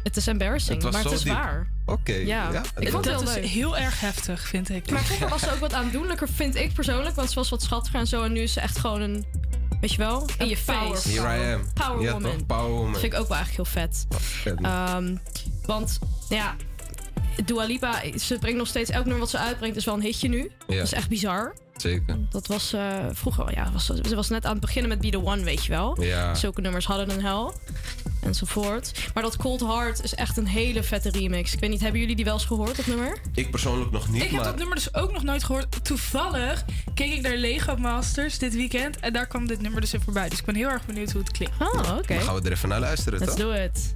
[0.04, 1.32] Het is embarrassing, Het maar het is diep.
[1.32, 1.70] waar.
[1.86, 2.12] Oké.
[2.12, 3.44] Ja, ik vond het heel leuk.
[3.44, 4.90] heel erg heftig, vind ik.
[4.90, 7.14] Maar vroeger was ze ook wat aandoenlijker, vind ik persoonlijk.
[7.16, 8.22] Want ze was wat schattiger en zo.
[8.22, 9.24] En nu is ze echt gewoon een,
[9.80, 11.08] weet je wel, in je face.
[11.08, 11.72] Here I am.
[11.74, 12.30] Power ja, woman.
[12.30, 12.46] toch?
[12.46, 12.92] Power woman.
[12.92, 14.06] Dat vind ik ook wel eigenlijk heel vet.
[14.62, 15.16] Ehm,
[15.66, 15.98] want,
[16.28, 16.54] ja,
[17.44, 18.90] Dua Lipa, ze brengt nog steeds...
[18.90, 20.50] Elk nummer wat ze uitbrengt is wel een hitje nu.
[20.66, 20.74] Ja.
[20.76, 21.54] Dat is echt bizar.
[21.76, 22.16] Zeker.
[22.30, 25.24] Dat was eh, vroeger, ja, was, ze was net aan het beginnen met Be The
[25.24, 26.02] One, weet je wel.
[26.02, 26.34] Ja.
[26.34, 27.54] Zulke nummers hadden een hel.
[28.24, 29.10] Enzovoort.
[29.14, 31.52] Maar dat Cold Heart is echt een hele vette remix.
[31.52, 33.18] Ik weet niet, hebben jullie die wel eens gehoord, dat nummer?
[33.34, 35.84] Ik persoonlijk nog niet, Ik heb dat nummer dus ook nog nooit gehoord.
[35.84, 36.64] Toevallig
[36.94, 39.00] keek ik naar Lego Masters dit weekend.
[39.00, 40.28] En daar kwam dit nummer dus in voorbij.
[40.28, 41.54] Dus ik ben heel erg benieuwd hoe het klinkt.
[41.60, 42.14] Oh, oké.
[42.14, 43.40] Dan gaan we er even naar luisteren, Let's toch?
[43.40, 43.92] do it.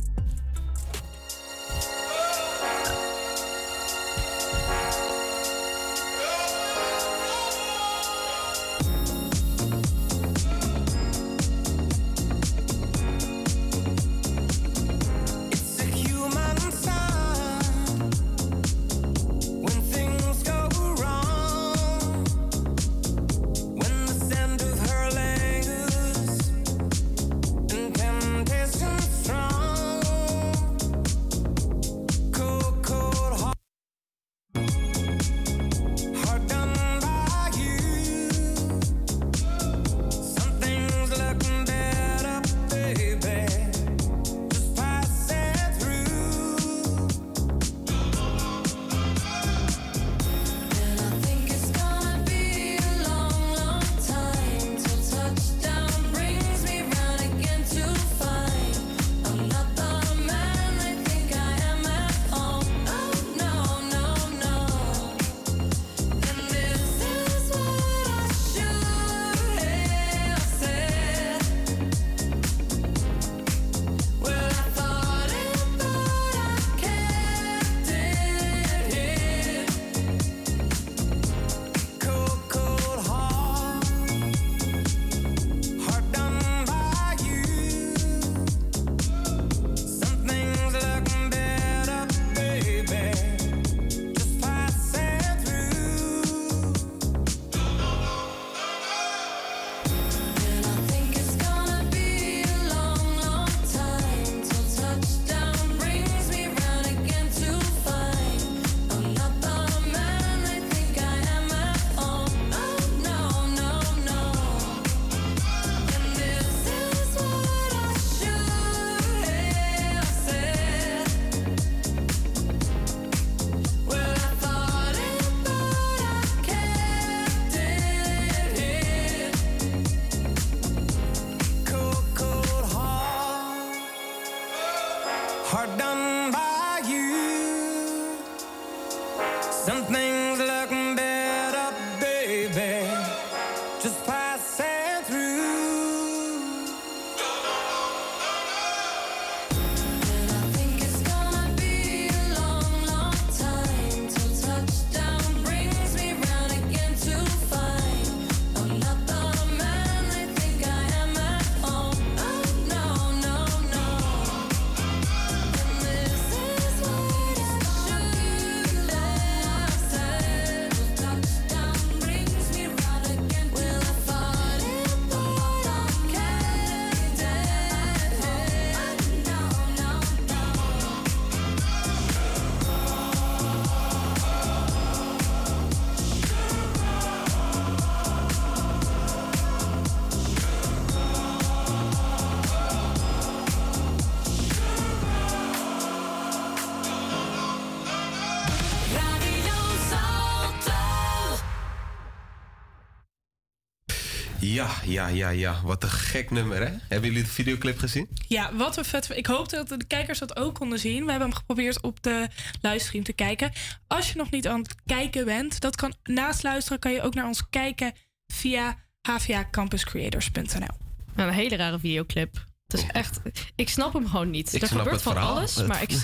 [204.89, 205.61] Ja, ja, ja.
[205.64, 206.76] Wat een gek nummer, hè?
[206.89, 208.09] Hebben jullie de videoclip gezien?
[208.28, 209.11] Ja, wat een vet.
[209.14, 211.05] Ik hoop dat de kijkers dat ook konden zien.
[211.05, 212.28] We hebben hem geprobeerd op de
[212.61, 213.53] livestream te kijken.
[213.86, 217.14] Als je nog niet aan het kijken bent, dat kan naast luisteren, kan je ook
[217.14, 217.93] naar ons kijken
[218.26, 220.76] via hvacampuscreators.nl.
[221.16, 222.47] een hele rare videoclip.
[222.66, 223.20] Het is echt...
[223.55, 224.53] Ik snap hem gewoon niet.
[224.55, 225.36] Ik er snap gebeurt het van verhaal.
[225.36, 225.91] alles, maar ik...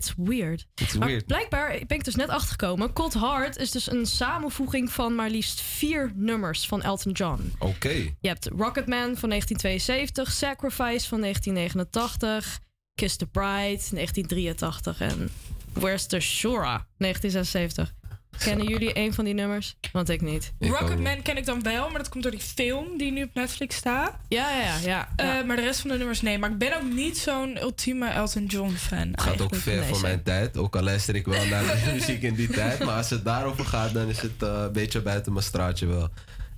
[0.00, 0.66] It's weird.
[0.74, 1.26] It's maar weird.
[1.26, 2.92] blijkbaar ben ik dus net achtergekomen.
[2.92, 7.52] Cold Heart is dus een samenvoeging van maar liefst vier nummers van Elton John.
[7.58, 7.88] Oké.
[8.20, 12.60] Je hebt Rocketman van 1972, Sacrifice van 1989,
[12.94, 15.30] Kiss the Bride 1983 en
[15.72, 17.99] Where's the Shora 1976.
[18.38, 19.76] Kennen jullie een van die nummers?
[19.92, 20.52] Want ik niet.
[20.58, 23.76] Rocketman ken ik dan wel, maar dat komt door die film die nu op Netflix
[23.76, 24.16] staat.
[24.28, 25.08] Ja, ja, ja.
[25.16, 26.38] Eh, maar de rest van de nummers nee.
[26.38, 29.08] Maar ik ben ook niet zo'n ultieme Elton John fan.
[29.10, 30.56] Het gaat ook ver voor mijn tijd.
[30.56, 32.78] Ook al luister ik wel naar de muziek in die tijd.
[32.84, 36.08] Maar als het daarover gaat, dan is het eh, een beetje buiten mijn straatje wel.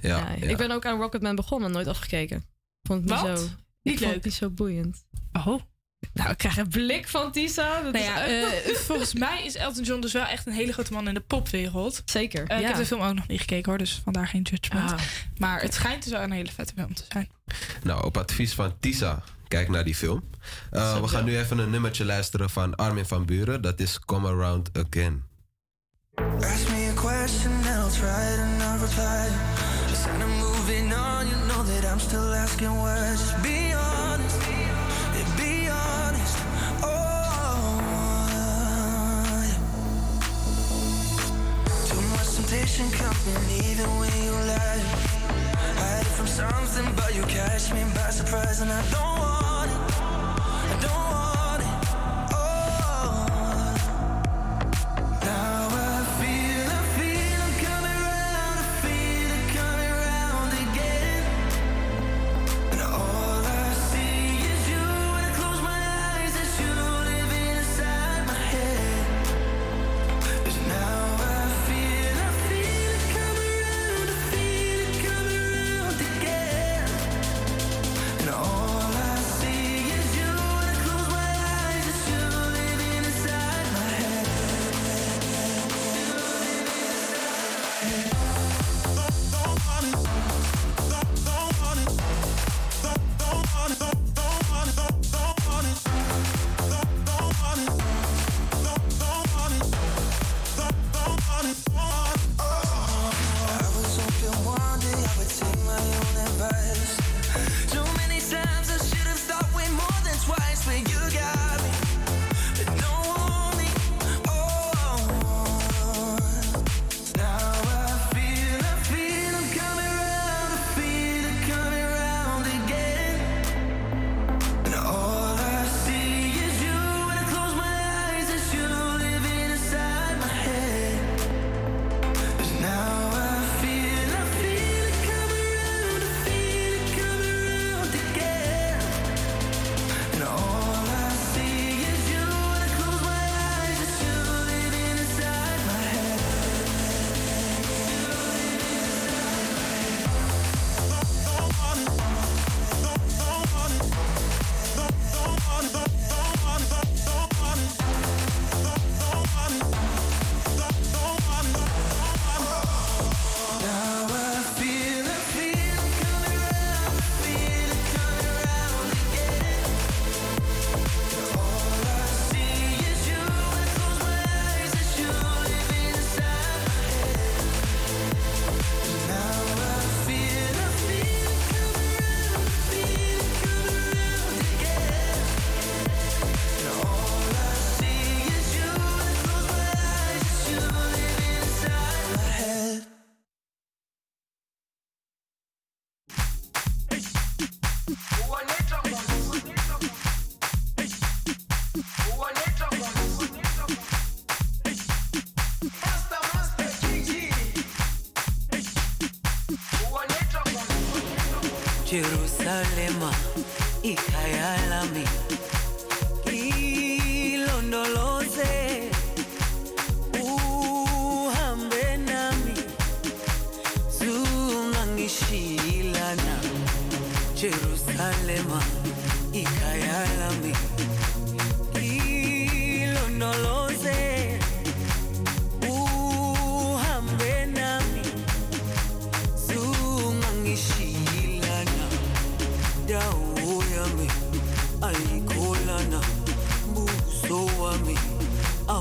[0.00, 0.46] Ja, Ja, ja.
[0.48, 2.44] Ik ben ook aan Rocketman begonnen, nooit afgekeken.
[2.82, 3.38] Vond het niet Wat?
[3.38, 3.44] zo.
[3.44, 4.14] Niet ik vond leuk?
[4.14, 5.04] het niet zo boeiend.
[5.32, 5.60] Oh.
[6.12, 7.82] Nou, ik krijg een blik van Tisa.
[7.82, 10.52] Dat Nou is ja, echt- eh, volgens mij is Elton John dus wel echt een
[10.52, 12.02] hele grote man in de popwereld.
[12.04, 12.46] Zeker.
[12.46, 12.68] Eh, Ik ja.
[12.68, 14.90] heb de film ook nog niet gekeken hoor, dus vandaar geen judgment.
[14.92, 14.98] Ah.
[15.38, 17.28] Maar het schijnt dus wel een hele vette film te zijn.
[17.82, 20.24] Nou, op advies van Tisa, kijk naar die film.
[20.70, 23.62] Eh, we gaan nu even een nummertje luisteren van Armin van Buren.
[23.62, 25.22] Dat is Come Around Again.
[26.40, 29.28] Ask me a question and I'll try to not reply.
[29.88, 33.10] Just kind of moving on, you know that I'm still asking why.
[33.10, 33.91] Just be honest,
[42.52, 44.82] temptation coming even when you lie.
[45.80, 49.51] Hide from something, but you catch me by surprise, and I don't want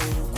[0.01, 0.30] soul.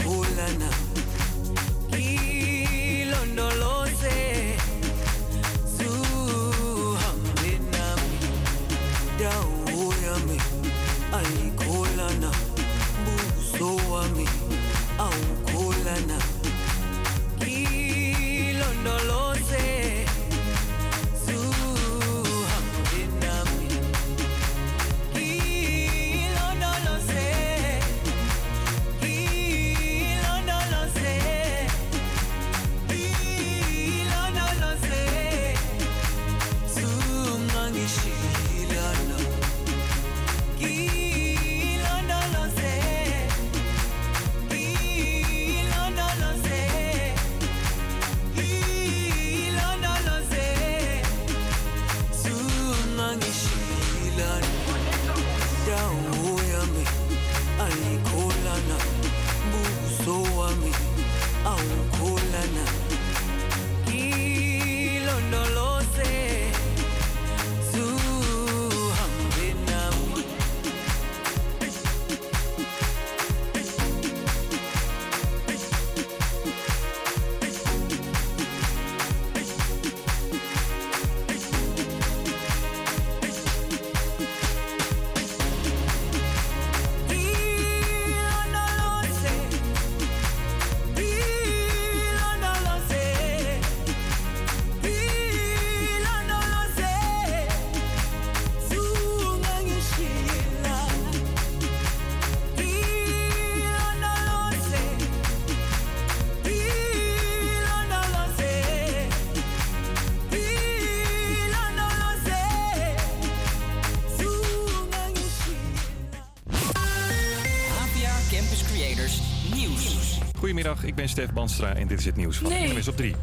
[121.44, 122.88] En dit is het nieuws van Nee.
[122.88, 123.14] Op 3.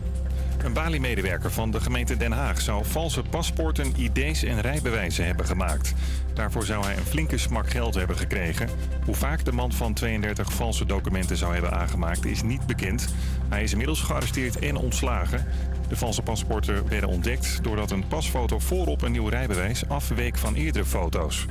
[0.64, 5.94] Een Bali-medewerker van de gemeente Den Haag zou valse paspoorten, ID's en rijbewijzen hebben gemaakt.
[6.34, 8.70] Daarvoor zou hij een flinke smak geld hebben gekregen.
[9.06, 13.08] Hoe vaak de man van 32 valse documenten zou hebben aangemaakt is niet bekend.
[13.50, 15.46] Hij is inmiddels gearresteerd en ontslagen.
[15.88, 20.86] De valse paspoorten werden ontdekt doordat een pasfoto voorop een nieuw rijbewijs afweek van eerdere
[20.86, 21.46] foto's.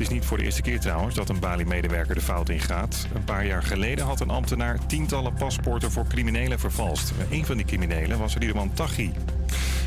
[0.00, 3.06] Het is niet voor de eerste keer trouwens dat een Bali-medewerker de fout ingaat.
[3.14, 7.12] Een paar jaar geleden had een ambtenaar tientallen paspoorten voor criminelen vervalst.
[7.30, 9.12] Een van die criminelen was Ridwan Taghi.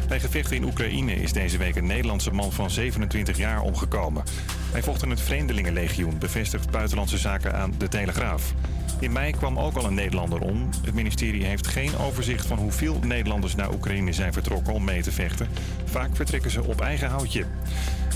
[0.08, 4.24] Bij gevechten in Oekraïne is deze week een Nederlandse man van 27 jaar omgekomen.
[4.72, 8.54] Hij vocht in het Vreemdelingenlegioen, bevestigt Buitenlandse Zaken aan De Telegraaf.
[9.00, 10.70] In mei kwam ook al een Nederlander om.
[10.86, 15.12] Het ministerie heeft geen overzicht van hoeveel Nederlanders naar Oekraïne zijn vertrokken om mee te
[15.12, 15.48] vechten.
[15.86, 17.46] Vaak vertrekken ze op eigen houtje.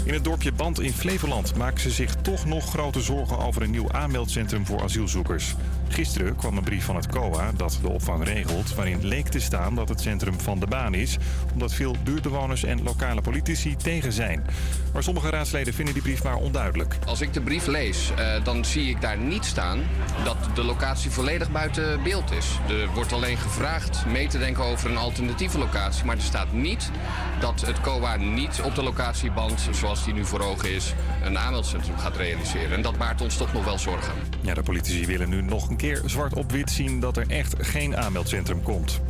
[0.08, 3.72] In het dorpje Band in Flevoland maken ze zich toch nog grote zorgen over een
[3.72, 5.56] nieuw aanmeldcentrum voor asielzoekers.
[5.90, 9.76] Gisteren kwam een brief van het COA dat de opvang regelt, waarin leek te staan
[9.76, 11.18] dat het centrum van de baan is,
[11.54, 14.46] omdat veel buurtbewoners en lokale politici tegen zijn.
[14.94, 16.98] Maar sommige raadsleden vinden die brief maar onduidelijk.
[17.06, 19.80] Als ik de brief lees, eh, dan zie ik daar niet staan
[20.24, 22.60] dat de locatie volledig buiten beeld is.
[22.70, 26.92] Er wordt alleen gevraagd mee te denken over een alternatieve locatie, maar er staat niet
[27.40, 31.98] dat het COA niet op de locatieband, zoals die nu voor ogen is, een aanmeldcentrum
[31.98, 32.72] gaat realiseren.
[32.72, 34.14] En dat baart ons toch nog wel zorgen.
[34.42, 37.56] Ja, de politici willen nu nog een keer zwart op wit zien dat er echt
[37.60, 39.02] geen aanmeldcentrum komt.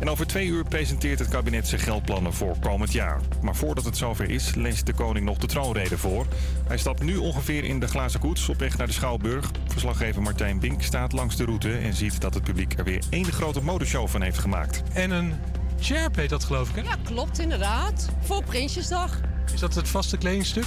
[0.00, 3.20] En over twee uur presenteert het kabinet zijn geldplannen voor komend jaar.
[3.42, 6.26] Maar voordat het zover is, leest de koning nog de troonrede voor.
[6.66, 9.50] Hij stapt nu ongeveer in de glazen koets op weg naar de Schouwburg.
[9.66, 13.32] Verslaggever Martijn Bink staat langs de route en ziet dat het publiek er weer één
[13.32, 14.82] grote modeshow van heeft gemaakt.
[14.92, 15.34] En een
[15.80, 16.82] Sherp heet dat geloof ik, hè?
[16.82, 18.08] Ja, klopt inderdaad.
[18.20, 19.20] Voor Prinsjesdag.
[19.54, 20.64] Is dat het vaste kledingstuk?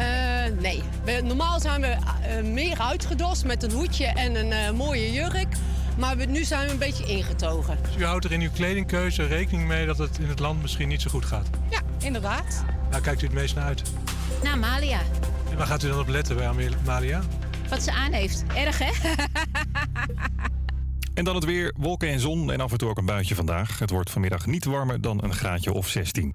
[0.00, 4.70] Eh, nee, we, normaal zijn we eh, meer uitgedost met een hoedje en een eh,
[4.70, 5.54] mooie jurk.
[5.98, 7.78] Maar we, nu zijn we een beetje ingetogen.
[7.82, 10.88] Dus u houdt er in uw kledingkeuze rekening mee dat het in het land misschien
[10.88, 11.48] niet zo goed gaat.
[11.70, 12.64] Ja, inderdaad.
[12.90, 13.82] Waar kijkt u het meest naar uit?
[14.42, 15.00] Nou, Malia.
[15.50, 17.20] En waar gaat u dan op letten bij Amalia?
[17.68, 18.44] Wat ze aan heeft.
[18.54, 18.90] Erg, hè?
[21.14, 23.78] En dan het weer, wolken en zon en af en toe ook een buitje vandaag.
[23.78, 26.34] Het wordt vanmiddag niet warmer dan een graadje of 16.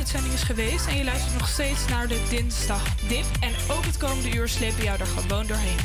[0.00, 0.86] Uitzending is geweest.
[0.86, 3.24] En je luistert nog steeds naar de Dinsdag Dip.
[3.40, 5.76] En ook het komende uur slepen jou er gewoon doorheen.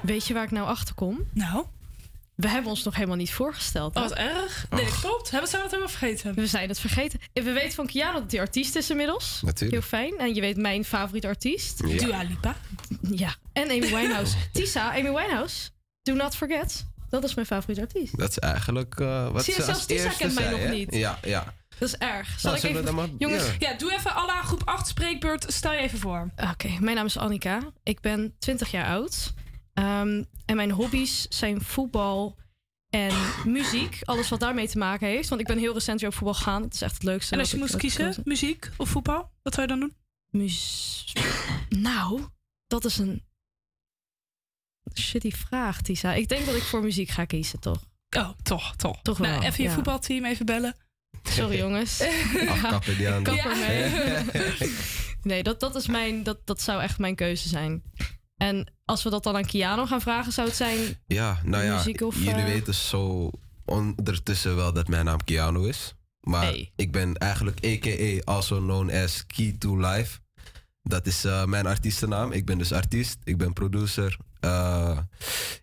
[0.00, 1.28] Weet je waar ik nou achter kom?
[1.32, 1.64] Nou?
[2.34, 3.94] We hebben ons nog helemaal niet voorgesteld.
[3.94, 4.00] hè?
[4.00, 4.66] Oh, wat erg.
[4.70, 5.30] Nee, dat klopt.
[5.30, 6.34] Hebben, we het helemaal vergeten?
[6.34, 7.20] We zijn het vergeten.
[7.32, 9.40] En We weten van Kiano dat hij artiest is inmiddels.
[9.44, 9.72] Natuurlijk.
[9.72, 10.18] Heel fijn.
[10.18, 11.82] En je weet mijn favoriete artiest.
[11.86, 11.96] Ja.
[11.96, 12.56] Dua Lipa.
[13.10, 13.34] Ja.
[13.52, 14.36] En Amy Winehouse.
[14.52, 15.68] Tisa, Amy Winehouse.
[16.02, 16.86] Do not forget.
[17.08, 18.18] Dat is mijn favoriete artiest.
[18.18, 20.94] Dat is eigenlijk eh, wat Zie je, ze als zelfs Tisa kent mij nog niet.
[20.94, 21.54] Ja, ja.
[21.78, 22.40] Dat is erg.
[22.40, 22.94] Zal Nou, ik even...
[22.94, 23.52] maar- Jongens, ja.
[23.70, 25.44] Ja, doe even alla groep 8 spreekbeurt.
[25.52, 26.30] Stel je even voor.
[26.50, 27.60] Oké, mijn naam is Annika.
[27.82, 29.32] Ik ben 20 jaar oud.
[29.74, 32.36] Ehm, en mijn hobby's zijn voetbal
[32.90, 33.12] en
[33.44, 33.98] muziek.
[34.04, 35.28] Alles wat daarmee te maken heeft.
[35.28, 36.62] Want ik ben heel recent weer op voetbal gegaan.
[36.62, 37.32] Het is echt het leukste.
[37.34, 39.96] En als je moest kan kiezen, muziek of voetbal, wat zou je dan doen?
[40.30, 41.12] Mus-
[41.68, 42.20] Nou,
[42.66, 43.22] dat is een
[44.94, 46.14] shitty vraag, Tisa.
[46.14, 47.84] Ik denk dat ik voor muziek ga kiezen, toch?
[48.16, 49.02] Oh, toch, toch.
[49.02, 49.30] Toch wel.
[49.30, 49.74] Nou, even je ja.
[49.74, 50.76] voetbalteam even bellen.
[51.22, 52.02] Sorry, jongens.
[52.48, 53.24] Afkappen die aan.
[55.22, 57.82] Nee, dat, dat, is mijn, dat, dat zou echt mijn keuze zijn.
[58.36, 60.78] En als we dat dan aan Kiano gaan vragen, zou het zijn...
[61.06, 63.30] Ja, nou ja, Muziek of, jullie eh, weten zo
[63.64, 65.94] ondertussen wel dat mijn naam Keanu is.
[66.20, 68.32] Maar ik ben eigenlijk a.k.a.
[68.32, 70.18] also known as Key to Life.
[70.88, 72.32] Dat is eh, mijn artiestennaam.
[72.32, 74.16] Ik ben dus artiest, ik ben producer.
[74.40, 74.98] Eh,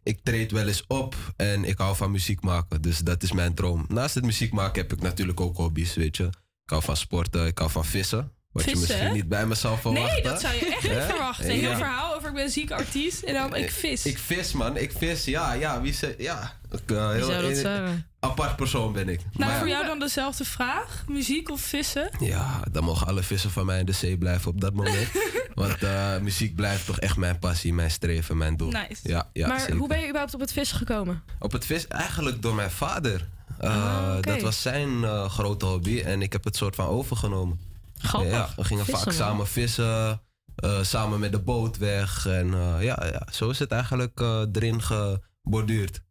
[0.03, 2.81] ik treed wel eens op en ik hou van muziek maken.
[2.81, 3.85] Dus dat is mijn droom.
[3.87, 6.23] Naast het muziek maken heb ik natuurlijk ook hobby's, weet je.
[6.23, 8.31] Ik hou van sporten, ik hou van vissen.
[8.51, 10.13] Wat je misschien niet bij me zou verwachten.
[10.13, 11.45] Nee, dat zou je echt niet verwachten.
[11.45, 11.77] Heel Ja.
[11.77, 14.05] verhaal over ik ben een ziek artiest en dan ik vis.
[14.05, 14.77] Ik vis, man.
[14.77, 15.25] Ik vis.
[15.25, 15.81] Ja, ja.
[15.81, 16.53] Wie ze, ja.
[16.81, 19.19] Ik, eh, heel, een- apart persoon ben ik.
[19.33, 21.03] nou, Maar voor ja, jou dan dezelfde vraag.
[21.07, 22.09] Muziek of vissen?
[22.19, 25.07] ja, dan mogen alle vissen van mij in de zee blijven op dat moment.
[25.53, 28.69] Want eh, muziek blijft toch echt mijn passie, mijn streven, mijn doel.
[28.71, 29.01] Nice.
[29.03, 29.75] Ja, ja, maar zeker.
[29.75, 31.23] hoe ben je überhaupt op het vissen gekomen?
[31.39, 33.27] Op het vis eigenlijk door mijn vader.
[33.59, 34.21] Eh, Ah.
[34.21, 37.59] Dat was zijn eh, grote hobby en ik heb het soort van overgenomen.
[37.97, 38.31] Grappig.
[38.31, 39.27] Ja, we gingen Vissen, vaak man.
[39.27, 40.21] samen vissen,
[40.81, 42.25] samen met de boot weg.
[42.27, 42.47] En
[42.79, 44.19] ja, ja, zo is het eigenlijk
[44.51, 46.01] erin geborduurd.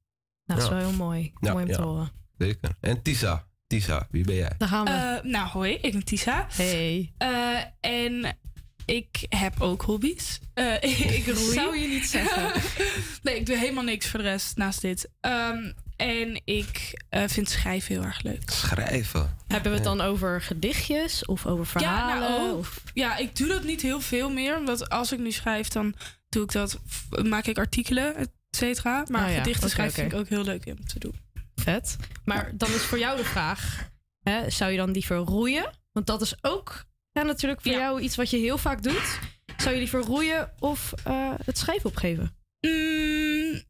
[0.47, 0.71] Nou, dat is Ja.
[0.81, 1.33] wel heel mooi.
[1.41, 1.77] Ja, mooi om ja.
[1.77, 2.11] te horen.
[2.39, 2.71] Zeker.
[2.81, 4.53] En Tisa, Tisa, wie ben jij?
[4.59, 4.91] Daar gaan we.
[4.91, 6.47] Eh, nou, hoi, ik ben Tisa.
[6.51, 7.13] Hey.
[7.19, 8.37] Eh, en
[8.85, 10.41] ik heb ook hobby's.
[10.55, 10.83] Eh,
[11.19, 11.53] ik roei.
[11.53, 12.63] Zou je niet zeggen.
[13.23, 15.11] nee, ik doe helemaal niks voor de rest naast dit.
[15.21, 18.51] Ehm, en ik eh, vind schrijven heel erg leuk.
[18.51, 19.37] Schrijven.
[19.47, 22.15] Hebben we het dan over gedichtjes of over verhalen?
[22.23, 22.59] Ja, nou, ook.
[22.59, 24.57] of- ja, ik doe dat niet heel veel meer.
[24.59, 25.95] Omdat als ik nu schrijf, dan
[26.29, 26.79] doe ik dat,
[27.25, 28.15] maak ik artikelen,
[28.55, 29.05] cetera.
[29.11, 31.15] Maar Oh ja, gedichten schrijven vind ik ook heel leuk om te doen.
[31.55, 31.97] Vet.
[32.25, 33.91] Maar dan is voor jou de vraag:
[34.23, 35.71] hè, zou je dan liever roeien?
[35.93, 39.19] Want dat is ook ja, natuurlijk voor jou iets wat je heel vaak doet.
[39.57, 42.37] Zou je liever roeien of eh, het schrijven opgeven?
[42.61, 43.63] Mm,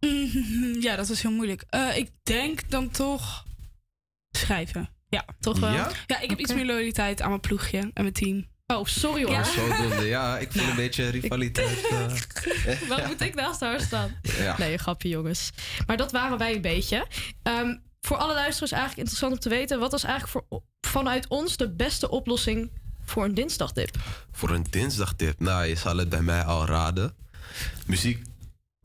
[0.00, 1.64] mm, ja, dat is heel moeilijk.
[1.68, 3.44] Eh, ik denk dan toch
[4.30, 4.88] schrijven.
[5.08, 5.72] Ja, toch wel?
[5.72, 5.90] Ja?
[6.06, 8.46] Ja, ik heb iets meer loyaliteit aan mijn ploegje en mijn team.
[8.74, 10.04] Oh, sorry hoor.
[10.04, 10.38] Ja.
[10.38, 11.86] Ik voel een beetje rivaliteit.
[11.90, 12.88] eh.
[12.88, 14.16] Wat moet ik naast haar staan?
[14.22, 14.58] Ja.
[14.58, 15.50] Nee, een grapje jongens.
[15.86, 17.06] Maar dat waren wij een beetje.
[17.42, 19.78] Ehm, voor alle luisteraars eigenlijk interessant om te weten...
[19.78, 22.70] wat was eigenlijk voor, vanuit ons de beste oplossing
[23.04, 23.96] voor een dinsdagdip?
[24.32, 25.40] Voor een dinsdagtip.
[25.40, 27.14] Nou, je zal het bij mij al raden.
[27.86, 28.22] Muziek,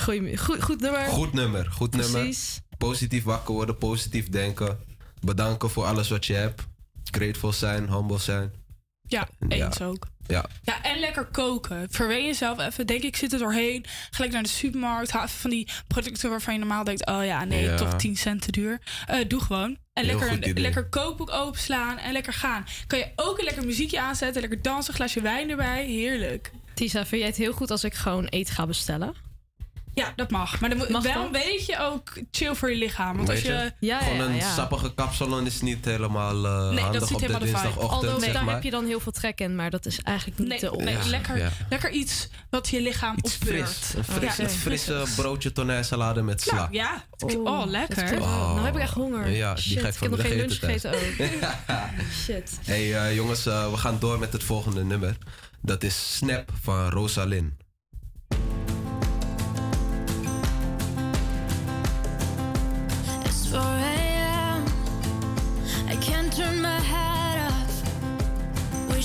[0.04, 1.06] Goeie, goed, goed nummer.
[1.06, 1.72] goed nummer.
[1.72, 2.22] Goed nummer.
[2.22, 2.62] Precies.
[2.78, 4.80] Positief wakker worden, positief denken.
[5.22, 6.62] Bedanken voor alles wat je hebt.
[7.12, 8.63] Grateful zijn, humble zijn.
[9.14, 9.66] Ja, Ja.
[9.66, 10.08] eens ook.
[10.28, 10.46] Ja.
[10.64, 11.88] Ja, en lekker koken.
[11.90, 12.88] Verwen jezelf even.
[12.88, 13.86] Denk ik zit er doorheen.
[14.12, 15.12] Gelijk naar de supermarkt.
[15.12, 17.06] Haal even van die producten waarvan je normaal denkt...
[17.08, 17.76] oh ja, nee, Ja.
[17.76, 18.82] toch 10 cent te duur.
[19.06, 19.78] Eh, doe gewoon.
[19.94, 22.66] En Heel lekker een lekker kookboek openslaan en lekker gaan.
[22.88, 24.42] Kan je ook een lekker muziekje aanzetten.
[24.42, 25.86] Lekker dansen, glasje wijn erbij.
[25.86, 26.52] Heerlijk.
[26.74, 29.16] Tisa, vind jij het heel goed als ik gewoon eten ga bestellen?
[29.94, 30.60] Ja, dat mag.
[30.60, 31.26] Maar dan moet Mag wel dat?
[31.26, 33.16] een beetje ook chill voor je lichaam.
[33.18, 33.72] Want als je...
[33.80, 34.54] Ja, Gewoon ja, een ja.
[34.54, 37.92] sappige kapsalon is niet helemaal eh, dat is handig niet op de helemaal de dinsdagochtend,
[37.92, 38.54] Aldo, zeg daar maar.
[38.54, 41.06] heb je dan heel veel trek in, maar dat is eigenlijk niet Nee, nee, oplossing.
[41.06, 41.50] lekker, ja.
[41.70, 43.70] lekker iets wat je lichaam Iets opbeurt.
[43.70, 43.94] fris.
[43.96, 46.56] Een, fris, frisse broodje tonijnsalade met sla.
[46.56, 47.04] Nou, ja.
[47.44, 48.22] Oh, lekker.
[48.22, 48.54] Oh.
[48.54, 49.30] Nou heb ik echt honger.
[49.30, 51.28] Ja, die ga ik ik heb nog geen lunch gegeten ook.
[52.24, 52.60] Shit.
[52.66, 55.18] Hey eh, jongens, eh, we gaan door met het volgende nummer.
[55.62, 57.52] Dat is Snap van Rosalind.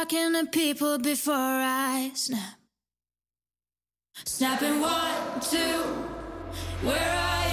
[0.00, 2.54] talking to people before I snap.
[4.24, 5.82] Snapping one, two,
[6.82, 7.49] where are you?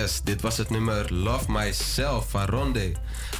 [0.00, 2.92] Yes, dit was het nummer Love Myself van Ronde.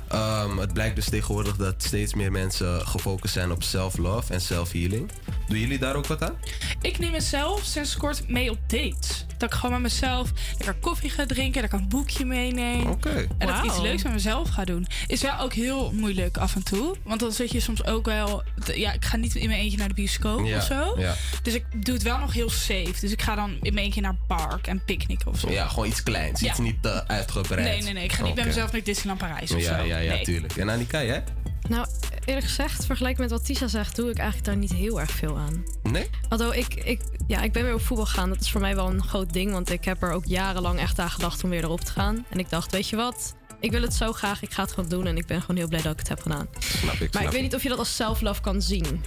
[0.09, 5.11] Ehm, het blijkt dus tegenwoordig dat steeds meer mensen gefocust zijn op self-love en self-healing.
[5.49, 6.35] Doen jullie daar ook wat aan?
[6.81, 9.27] Ik neem mezelf sinds kort mee op dates.
[9.39, 12.87] Dat ik gewoon met mezelf lekker koffie ga drinken, dat ik een boekje meeneem.
[12.87, 13.27] Oké.
[13.39, 14.87] En dat ik iets leuks met mezelf ga doen.
[15.07, 16.97] Is wel ook heel moeilijk af en toe.
[17.05, 18.43] Want dan zit je soms ook wel...
[18.75, 20.95] Ja, ik ga niet in mijn eentje naar de bioscoop Ja, of zo.
[20.99, 21.15] ja.
[21.43, 22.95] Dus ik doe het wel nog heel safe.
[23.01, 25.51] Dus ik ga dan in mijn eentje naar park en picknicken of zo.
[25.51, 26.51] Ja, gewoon iets kleins, Ja.
[26.51, 27.65] iets niet te uitgebreid.
[27.69, 28.05] Nee, nee, nee.
[28.05, 29.85] Ik ga niet bij mezelf naar Disneyland Parijs of Ja, zo.
[29.85, 30.25] ja, ja, Nee.
[30.25, 30.57] tuurlijk.
[30.57, 31.25] En Annika, jij?
[31.69, 31.87] Nou,
[32.25, 35.39] eerlijk gezegd, vergeleken met wat Tisha zegt, doe ik eigenlijk daar niet heel erg veel
[35.39, 35.65] aan.
[35.83, 36.11] Nee?
[36.29, 38.29] Alhoewel, ik, ik, ja, ik ben weer op voetbal gegaan.
[38.29, 40.99] Dat is voor mij wel een groot ding, want ik heb er ook jarenlang echt
[40.99, 42.25] aan gedacht om weer erop te gaan.
[42.29, 43.35] En ik dacht, weet je wat?
[43.61, 45.69] Ik wil het zo graag, ik ga het gewoon doen en ik ben gewoon heel
[45.69, 46.49] blij dat ik het heb gedaan.
[46.59, 49.05] Snap ik, Maar snap ik weet niet of je dat als self-love kan zien.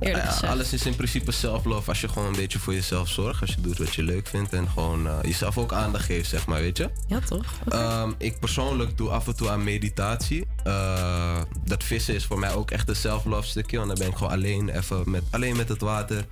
[0.00, 0.52] Eerlijk Ja, gezegd.
[0.52, 3.40] alles is in principe self-love als je gewoon een beetje voor jezelf zorgt.
[3.40, 6.46] Als je doet wat je leuk vindt en gewoon eh, jezelf ook aandacht geeft, zeg
[6.46, 6.90] maar, weet je?
[7.06, 7.44] Ja, toch?
[7.68, 10.46] Ehm, ik persoonlijk doe af en toe aan meditatie.
[10.64, 13.76] Eh, dat vissen is voor mij ook echt een self-love stukje.
[13.76, 16.26] Want dan ben ik gewoon alleen, even met, alleen met het water.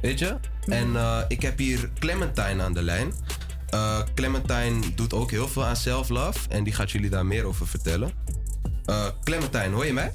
[0.00, 0.36] Weet je?
[0.66, 3.12] En eh, ik heb hier Clementine aan de lijn.
[3.68, 6.38] Eh, Clementine doet ook heel veel aan self-love.
[6.48, 8.10] En die gaat jullie daar meer over vertellen.
[8.84, 10.12] Eh, Clementine, hoor je mij?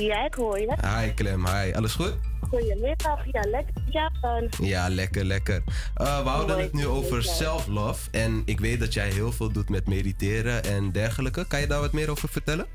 [0.00, 0.74] Ja, ik hoor je.
[0.80, 1.72] Hi Clem, hi.
[1.72, 2.14] Alles goed?
[2.48, 3.24] Goedemiddag.
[3.32, 3.72] Ja, lekker.
[4.60, 5.62] Ja, lekker, lekker.
[5.94, 8.10] Eh, we houden het nu over self-love.
[8.10, 11.46] En ik weet dat jij heel veel doet met mediteren en dergelijke.
[11.46, 12.66] Kan je daar wat meer over vertellen?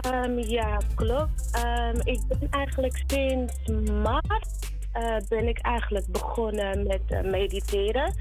[0.00, 1.48] Ehm, ja, klopt.
[1.52, 3.54] Ehm, ik ben eigenlijk sinds
[4.02, 4.58] maart
[4.92, 8.14] eh, ben ik eigenlijk begonnen met eh, mediteren.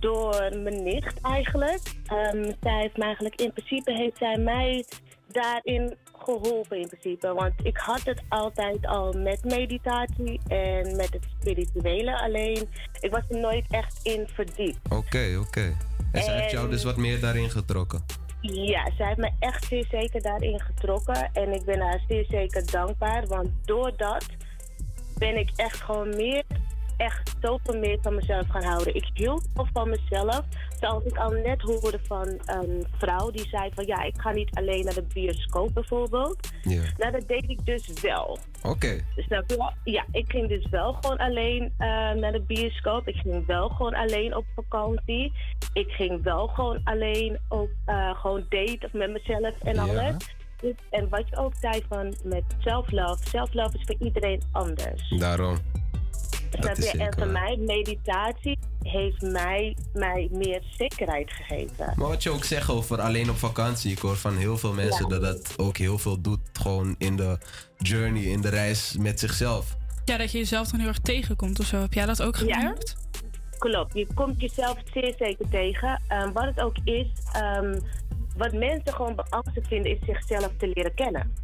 [0.00, 1.80] Door mijn nicht eigenlijk.
[2.06, 4.84] Ehm, zij heeft mij eigenlijk, in principe heeft zij mij
[5.26, 7.34] daarin geholpen in principe.
[7.34, 12.20] Want ik had het altijd al met meditatie en met het spirituele.
[12.22, 12.68] Alleen,
[13.00, 14.78] ik was er nooit echt in verdiept.
[14.90, 15.76] Oké, oké.
[16.12, 18.04] En zij heeft jou dus wat meer daarin getrokken.
[18.40, 21.30] Ja, zij heeft me echt zeer zeker daarin getrokken.
[21.32, 23.26] En ik ben haar zeer zeker dankbaar.
[23.26, 24.26] Want doordat
[25.18, 26.42] ben ik echt gewoon meer,
[26.96, 28.94] echt zoveel meer van mezelf gaan houden.
[28.94, 30.40] Ik hield al van mezelf.
[30.80, 33.86] Zoals ik al net hoorde van een vrouw die zei van...
[33.86, 36.50] Ja, ik ga niet alleen naar de bioscoop bijvoorbeeld.
[36.62, 36.82] Ja.
[36.96, 38.38] Nou, dat deed ik dus wel.
[38.62, 39.00] Oké.
[39.16, 39.72] Dus wel?
[39.84, 43.08] Ja, ik ging dus wel gewoon alleen eh, naar de bioscoop.
[43.08, 45.32] Ik ging wel gewoon alleen op vakantie.
[45.72, 49.82] Ik ging wel gewoon alleen op eh, gewoon date met mezelf en Ja.
[49.82, 50.16] alles.
[50.60, 53.28] Dus, en wat je ook zei van met self-love.
[53.28, 55.08] Self-love is voor iedereen anders.
[55.18, 55.56] Daarom.
[56.50, 56.94] Dat is?
[56.94, 61.92] En voor mij, meditatie heeft mij, mij meer zekerheid gegeven.
[61.96, 63.92] Maar wat je ook zegt over alleen op vakantie.
[63.92, 65.18] Ik hoor van heel veel mensen Ja.
[65.18, 66.40] dat dat ook heel veel doet.
[66.52, 67.38] Gewoon in de
[67.78, 69.76] journey, in de reis met zichzelf.
[70.04, 71.80] Ja, dat je jezelf dan heel erg tegenkomt of zo.
[71.80, 72.96] Heb jij dat ook gemerkt?
[73.58, 76.02] Klopt, je komt jezelf zeer zeker tegen.
[76.08, 77.78] Ehm, wat het ook is, ehm,
[78.36, 81.34] wat mensen gewoon beangstigd vinden, is zichzelf te leren kennen.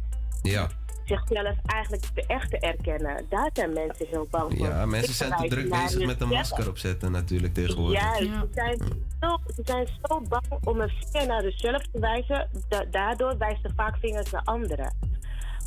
[0.41, 0.69] Ja.
[1.07, 3.25] Zichzelf eigenlijk te echt te erkennen.
[3.29, 4.67] Daar zijn mensen heel bang voor.
[4.67, 8.01] Ja, mensen zijn te druk bezig met een masker opzetten natuurlijk tegenwoordig.
[8.01, 8.77] Juist, ze, zijn
[9.21, 12.49] zo, ze zijn zo bang om een vinger naar zichzelf te wijzen.
[12.69, 14.93] Da- daardoor wijzen ze vaak vingers naar anderen.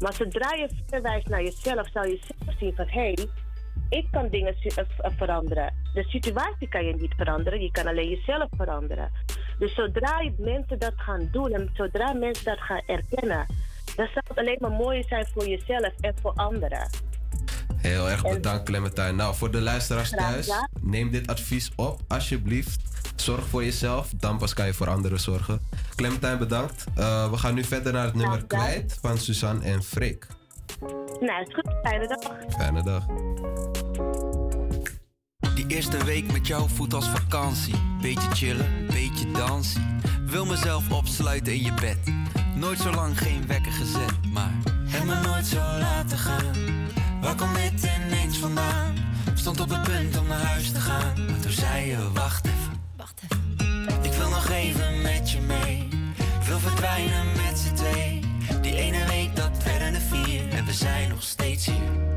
[0.01, 2.87] Maar zodra je vinger wijst naar jezelf, zal je zelf zien van...
[2.89, 3.29] hé, hey,
[3.89, 5.75] ik kan dingen eh, v- veranderen.
[5.95, 9.11] De situatie kan je niet veranderen, je kan alleen jezelf veranderen.
[9.59, 13.47] Dus zodra je mensen dat gaan doen en zodra mensen dat gaan erkennen...
[13.97, 16.91] dan zal het alleen maar mooier zijn voor jezelf en voor anderen.
[17.77, 19.13] Heel erg bedankt Clementine.
[19.13, 20.51] Nou, voor de luisteraars thuis,
[20.81, 22.81] neem dit advies op alsjeblieft.
[23.17, 25.61] Zorg voor jezelf, dan pas kan je voor anderen zorgen.
[25.95, 26.85] Clementine, bedankt.
[26.97, 30.27] Eh, we gaan nu verder naar het nummer kwijt van Suzanne en Freek.
[31.21, 31.75] Nou, is goed.
[31.83, 32.33] Fijne dag.
[32.59, 33.07] Fijne dag.
[35.55, 37.75] Die eerste week met jou voelt als vakantie.
[38.01, 40.01] Beetje chillen, beetje dansen.
[40.27, 41.99] Wil mezelf opsluiten in je bed.
[42.61, 44.53] Nooit zo lang geen wekker gezet, maar
[44.85, 46.55] heb me nooit zo laten gaan.
[47.21, 48.95] Waar komt dit ineens vandaan?
[49.35, 51.27] Stond op het punt om naar huis te gaan.
[51.27, 52.81] Maar toen zei je, wacht even.
[52.97, 54.05] Wacht even.
[54.05, 55.89] Ik wil nog even met je mee.
[56.47, 58.21] Wil verdwijnen met z'n twee.
[58.61, 60.49] Die ene week dat werden er vier.
[60.49, 62.10] En we zijn nog steeds hier.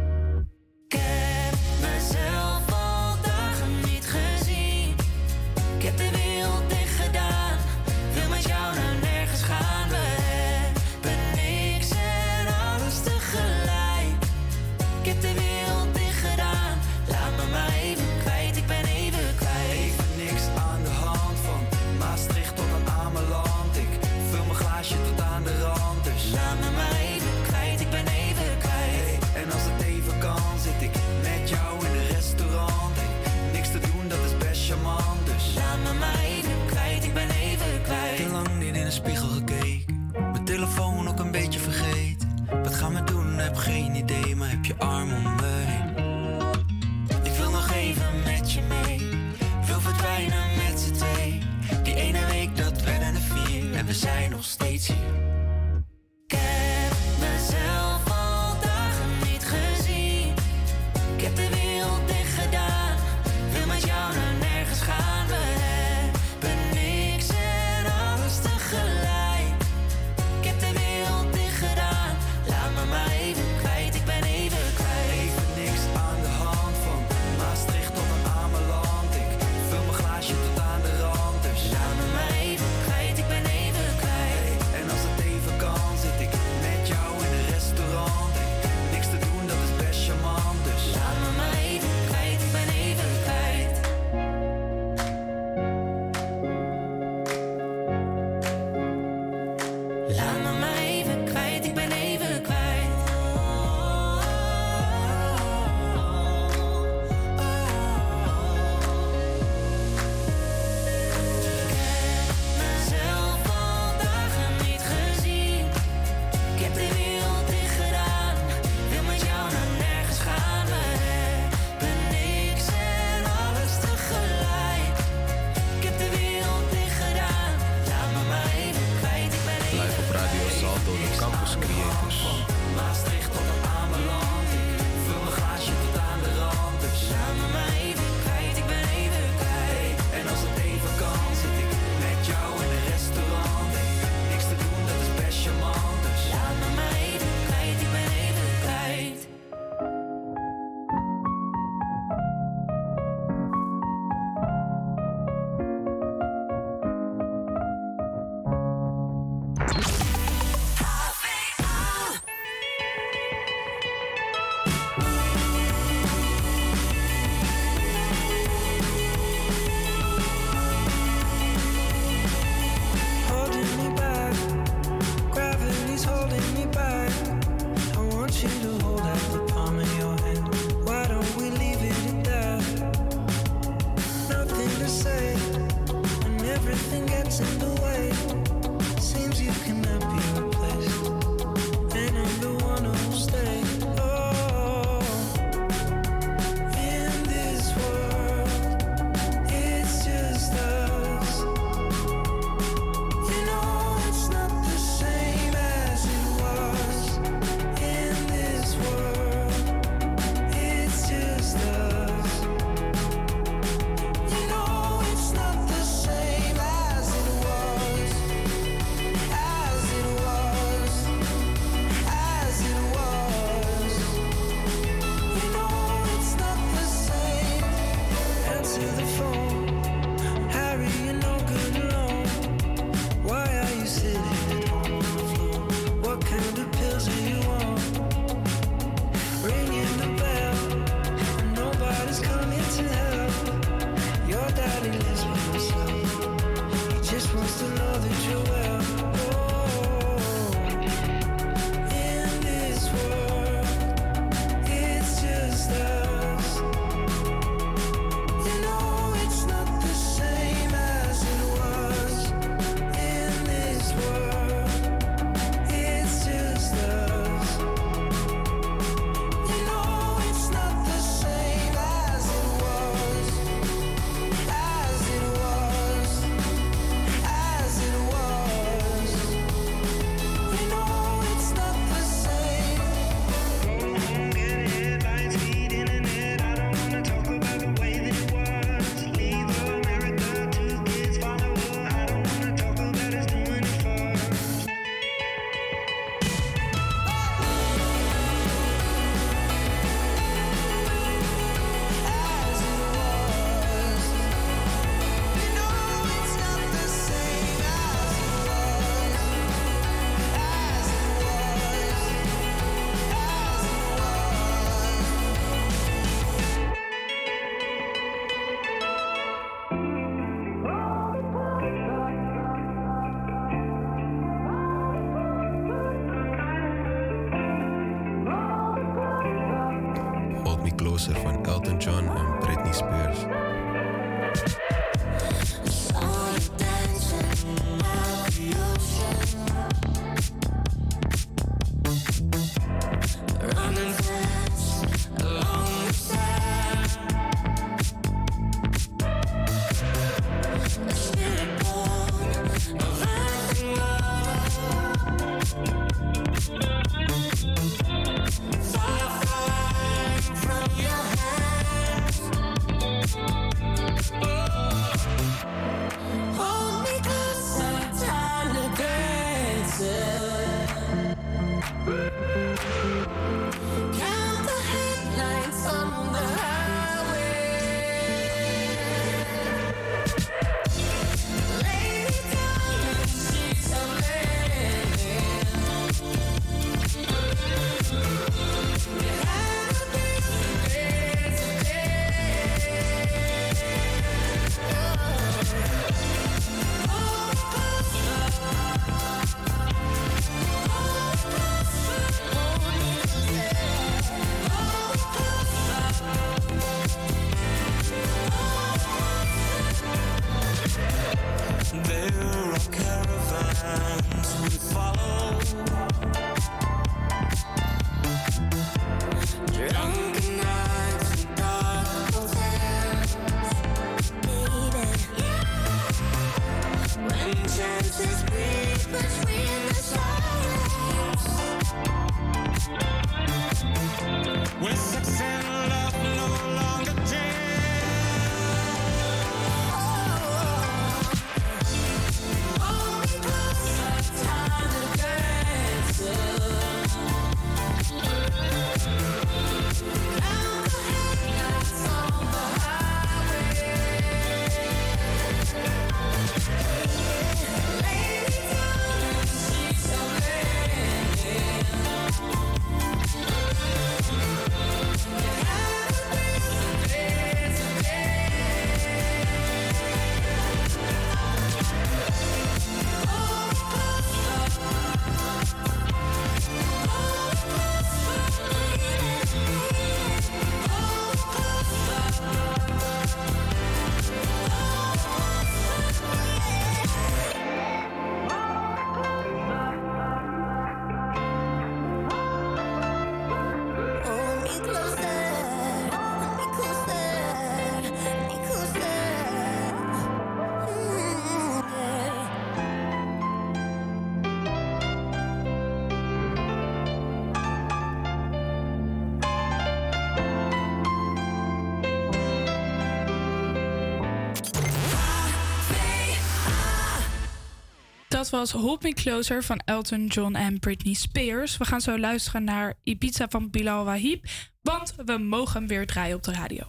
[518.24, 521.58] Dat was Hold Me Closer van Elton John en Britney Spears.
[521.58, 524.26] We gaan zo luisteren naar Ibiza van Bilal Wahib.
[524.62, 526.64] Want we mogen hem weer draaien op de radio.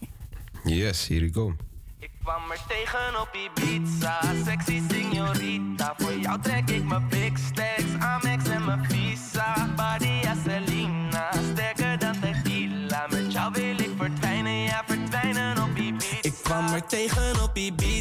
[0.64, 1.56] Yes, here we go.
[2.22, 5.94] kwam er tegen op Ibiza, sexy signorita.
[5.96, 9.72] Voor jou trek ik mijn big stacks, Amex en mijn visa.
[9.76, 13.06] Badia Selena, sterker dan tequila.
[13.10, 16.18] Met jou wil ik verdwijnen, ja verdwijnen op Ibiza.
[16.20, 17.93] Ik kwam er tegen op Ibiza,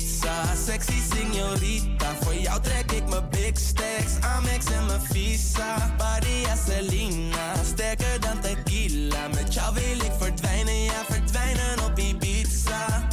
[0.74, 2.16] sexy signorita.
[2.22, 5.94] Voor jou trek ik mijn big stacks, Amex en mijn visa.
[5.98, 9.28] Badia Selena, sterker dan tequila.
[9.28, 13.08] Met jou wil ik verdwijnen, ja verdwijnen op Ibiza.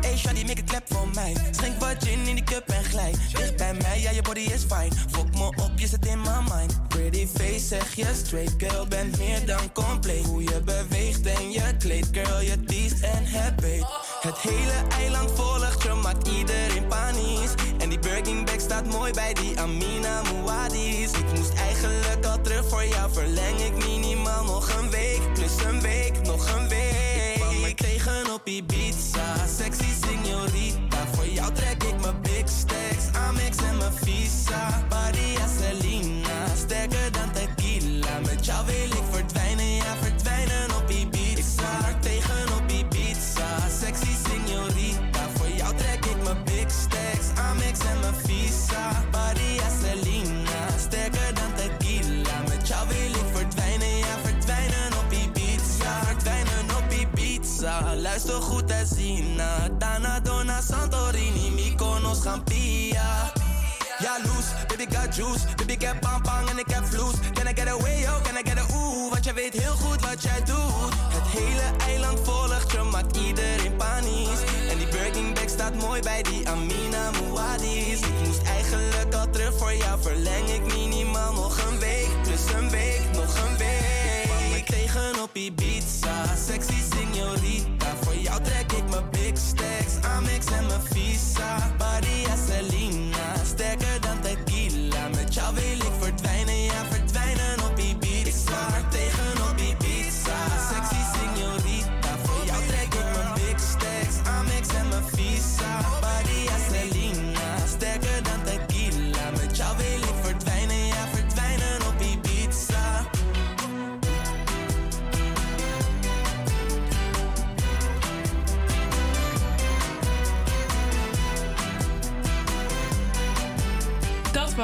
[0.00, 3.14] Hey shawty, make a clap voor mij Schenk wat gin in die cup en glij
[3.32, 6.38] Dicht bij mij, ja je body is fine Fok me op, je zit in my
[6.54, 10.24] mind Pretty face, zeg je straight Girl, bent meer dan compleet.
[10.24, 13.86] Hoe je beweegt en je kleed Girl, je teest en het beet
[14.20, 17.54] Het hele eiland volgt je, maakt iedereen panisch.
[17.78, 22.68] En die Birkin bag staat mooi bij die Amina Muadis Ik moest eigenlijk al terug
[22.68, 25.32] voor jou Verleng ik minimaal nog een week.
[25.34, 27.34] Plus een week, nog een week.
[27.34, 29.46] Ik kwam tegen op Ibiza.
[29.58, 33.04] Sexy signorita Voor jou trek ik mijn big stacks.
[33.12, 34.86] Amex en mijn visa.
[34.88, 35.97] Badia Selena
[36.68, 38.18] Sterker dan tequila.
[38.24, 41.86] Met jou wil ik verdwijnen Ja, verdwijnen op Ibiza.
[41.86, 43.48] Er tegen op Ibiza.
[43.80, 47.26] Sexy signorita Voor jou trek ik mijn big stacks.
[47.34, 49.04] Amex en mijn visa.
[49.10, 50.60] Badia Selena.
[50.78, 52.36] Sterker dan tequila.
[52.48, 56.04] Met jou wil ik verdwijnen Ja, verdwijnen op Ibiza.
[56.04, 57.94] Verdwijnen op Ibiza.
[57.96, 61.50] Luister goed en zien na Dana, Dona, Santorini.
[61.50, 63.32] Mykonos, Gampia.
[64.00, 65.44] Jaloers, baby got juice
[65.78, 68.58] ik heb pang en ik heb vloes Can I get away, yo, can I get
[68.58, 69.10] a ooh?
[69.10, 70.92] Want jij weet heel goed wat jij doet.
[71.16, 74.42] Het hele eiland volgt je, maakt iedereen panisch.
[74.70, 79.58] En die Birkin bag staat mooi bij die Amina Muadis Ik moest eigenlijk al terug
[79.58, 82.08] voor jou Verleng ik minimaal nog een week.
[82.22, 84.22] Plus een week, nog een week.
[84.24, 86.36] Kwam er tegen op Ibiza.
[86.46, 89.94] Sexy signorita, voor jou trek ik mijn big stacks.
[90.02, 90.80] Amex en mijn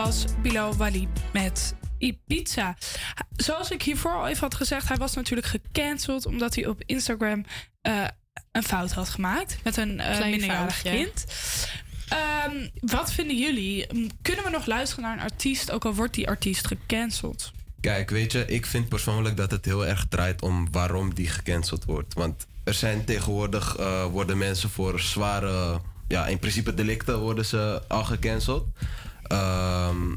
[0.04, 2.76] was Bilal Wali met Ibiza.
[3.36, 7.44] Zoals ik hiervoor al even had gezegd, hij was natuurlijk gecanceld omdat hij op Instagram
[7.80, 8.04] eh,
[8.52, 11.26] een fout had gemaakt met een eh, minderjarig kind.
[12.08, 13.86] Ehm, wat vinden jullie?
[14.22, 17.52] Kunnen we nog luisteren naar een artiest, ook al wordt die artiest gecanceld?
[17.80, 21.84] Kijk, weet je, ik vind persoonlijk dat het heel erg draait om waarom die gecanceld
[21.84, 22.14] wordt.
[22.14, 27.82] Want er zijn tegenwoordig, eh, worden mensen voor zware, ja, in principe delicten worden ze
[27.88, 28.66] al gecanceld.
[29.26, 30.14] Ehm,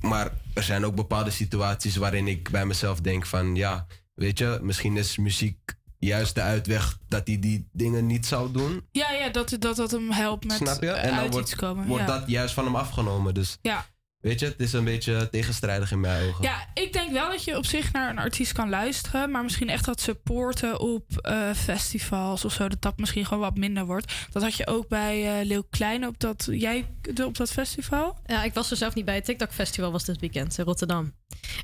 [0.00, 4.58] maar er zijn ook bepaalde situaties waarin ik bij mezelf denk van, ja, weet je,
[4.62, 8.86] misschien is muziek juist de uitweg dat hij die dingen niet zou doen.
[8.92, 10.90] Ja, ja dat, dat dat hem helpt met Snap je?
[10.90, 11.86] En dan wordt, iets komen.
[11.86, 12.18] wordt ja.
[12.18, 13.34] dat juist van hem afgenomen.
[13.34, 13.86] Dus Ja.
[14.20, 16.44] Weet je, het is een beetje tegenstrijdig in mijn ogen.
[16.44, 19.30] Ja, ik denk wel dat je op zich naar een artiest kan luisteren.
[19.30, 22.68] Maar misschien echt dat supporten op eh, festivals of zo.
[22.68, 24.12] Dat dat misschien gewoon wat minder wordt.
[24.32, 26.84] Dat had je ook bij eh Leeuw Klein op dat, jij,
[27.24, 28.18] op dat festival.
[28.26, 29.14] Ja, ik was er zelf niet bij.
[29.14, 31.12] Het TikTok Festival was dit weekend in Rotterdam.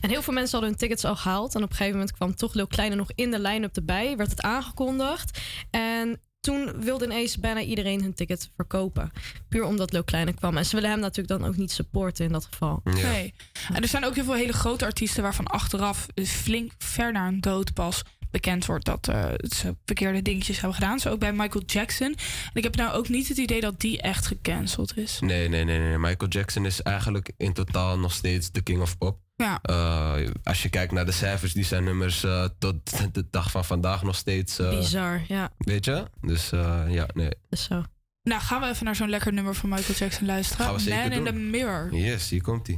[0.00, 1.54] En heel veel mensen hadden hun tickets al gehaald.
[1.54, 4.16] En op een gegeven moment kwam toch Lil Kleine nog in de line-up erbij.
[4.16, 5.40] Werd het aangekondigd.
[5.70, 9.10] En toen wilde ineens bijna iedereen hun ticket verkopen.
[9.48, 10.56] Puur omdat Lil Kleine kwam.
[10.56, 12.80] En ze willen hem natuurlijk dan ook niet supporten in dat geval.
[12.84, 13.34] Nee.
[13.72, 17.40] En er zijn ook heel veel hele grote artiesten waarvan achteraf flink ver naar een
[17.40, 18.02] dood pas
[18.40, 19.24] bekend wordt dat eh,
[19.56, 20.98] ze verkeerde dingetjes hebben gedaan.
[20.98, 22.06] Zo ook bij Michael Jackson.
[22.06, 25.18] En ik heb nou ook niet het idee dat die echt gecanceld is.
[25.20, 25.98] Nee, nee, nee, nee.
[25.98, 29.18] Michael Jackson is eigenlijk in totaal nog steeds de king of pop.
[29.36, 29.58] Ja.
[29.62, 32.76] Eh, als je kijkt naar de cijfers, die zijn nummers eh, tot
[33.14, 34.56] de dag van vandaag nog steeds.
[34.56, 35.50] Bizar, ja.
[35.58, 36.04] Weet je?
[36.20, 36.50] Dus
[36.88, 37.30] ja, nee.
[37.50, 37.84] Zo.
[38.22, 40.66] Nou, gaan we even naar zo'n lekker nummer van Michael Jackson luisteren.
[40.66, 41.94] Gaan we zeker Man in the Mirror.
[41.94, 42.68] Yes, hier komt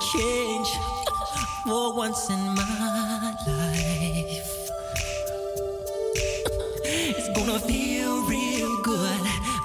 [0.00, 0.68] change
[1.64, 4.70] for once in my life.
[6.84, 9.20] It's gonna feel real good.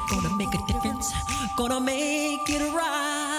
[0.09, 1.13] Gonna make a difference.
[1.57, 3.33] Gonna make it right.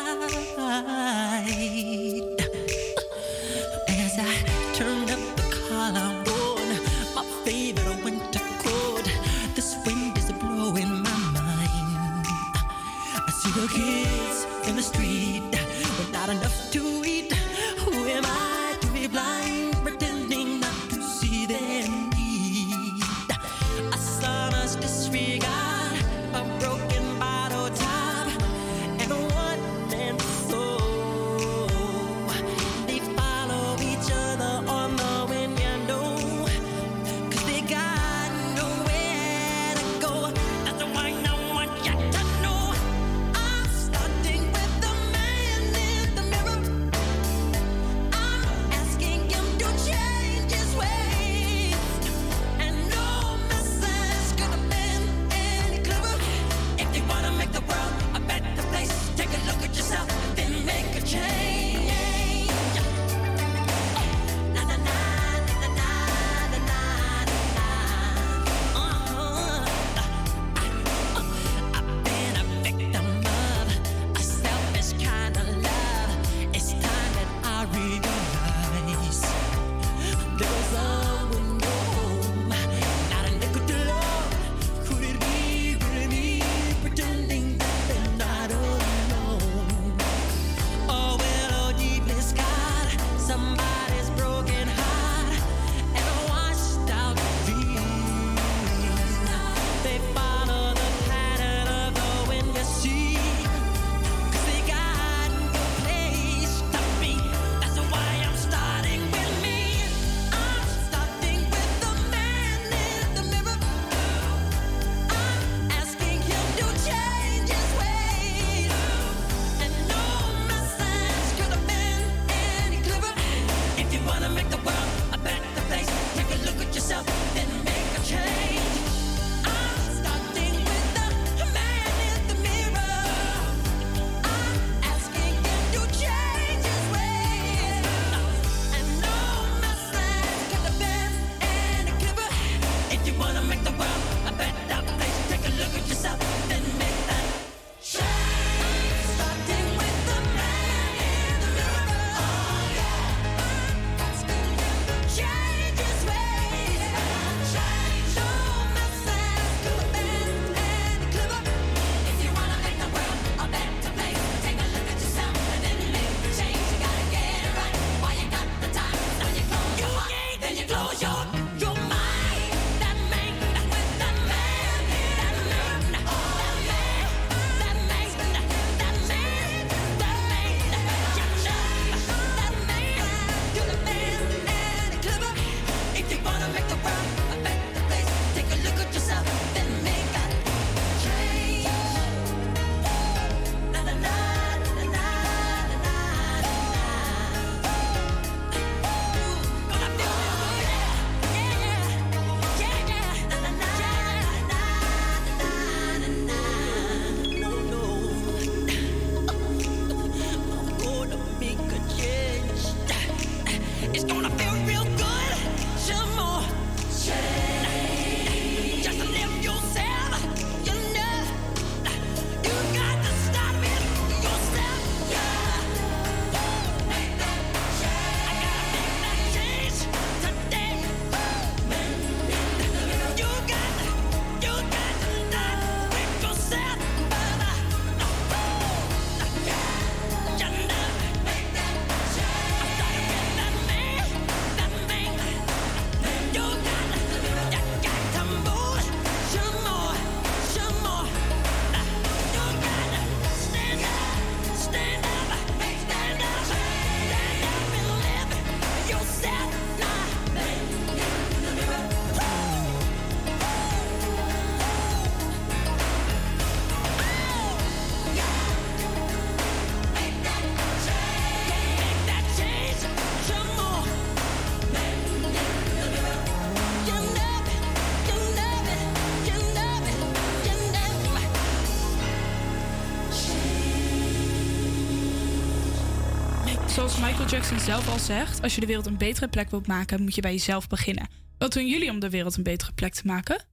[286.75, 290.03] Zoals Michael Jackson zelf al zegt, als je de wereld een betere plek wilt maken,
[290.03, 291.09] moet je bij jezelf beginnen.
[291.39, 293.45] Wat doen jullie om de wereld een betere plek te maken?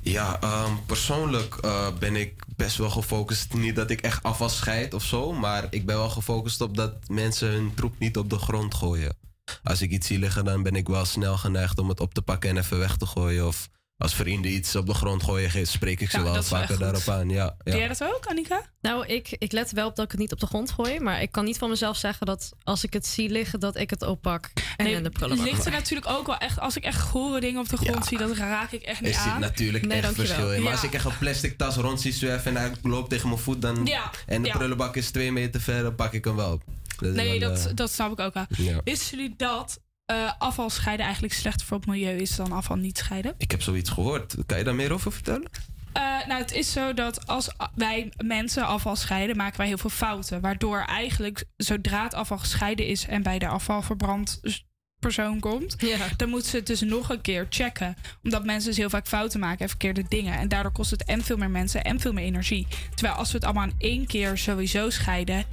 [0.00, 3.54] Ja, ehm, persoonlijk eh, ben ik best wel gefocust.
[3.54, 7.08] Niet dat ik echt afval scheid of zo, maar ik ben wel gefocust op dat
[7.08, 9.16] mensen hun troep niet op de grond gooien.
[9.62, 12.22] Als ik iets zie liggen, dan ben ik wel snel geneigd om het op te
[12.22, 13.46] pakken en even weg te gooien.
[13.46, 17.08] Of als vrienden iets op de grond gooien, spreek ik ze Ja, wel vaker daarop
[17.08, 17.28] aan.
[17.28, 17.56] Ja, ja.
[17.72, 18.62] Doe jij dat ook, Annika?
[18.80, 21.00] Nou, ik, ik let wel op dat ik het niet op de grond gooi.
[21.00, 23.90] Maar ik kan niet van mezelf zeggen dat als ik het zie liggen, dat ik
[23.90, 24.50] het oppak.
[24.76, 27.60] En in de prullenbak ligt er natuurlijk ook wel echt, als ik echt gore dingen
[27.60, 29.40] op de grond zie, dat raak ik echt Er niet zit aan.
[29.40, 30.32] natuurlijk Nee, echt dankjewel.
[30.34, 30.62] verschil in.
[30.62, 30.76] Maar Ja.
[30.76, 33.62] als ik echt een plastic tas rond zie zwerven en hij loopt tegen mijn voet
[33.62, 34.56] dan, Ja, en de ja.
[34.56, 36.60] prullenbak is twee meter ver, dan pak ik hem wel.
[36.96, 38.46] Dat is Nee, wel, dat, eh, dat snap ik ook wel.
[38.48, 38.80] ja.
[38.84, 42.98] Wisten jullie dat eh, afval scheiden eigenlijk slechter voor het milieu is dan afval niet
[42.98, 43.34] scheiden?
[43.38, 44.36] Ik heb zoiets gehoord.
[44.46, 45.50] Kan je daar meer over vertellen?
[45.92, 49.90] Eh, nou, het is zo dat als wij mensen afval scheiden, maken wij heel veel
[49.90, 50.40] fouten.
[50.40, 55.76] Waardoor eigenlijk, zodra het afval gescheiden is en bij de afvalverbrandpersoon komt,
[56.16, 57.96] dan moeten ze het dus nog een keer checken.
[58.22, 60.38] Omdat mensen dus heel vaak fouten maken en verkeerde dingen.
[60.38, 62.66] En daardoor kost het en veel meer mensen en veel meer energie.
[62.94, 65.44] Terwijl als we het allemaal in één keer sowieso scheiden,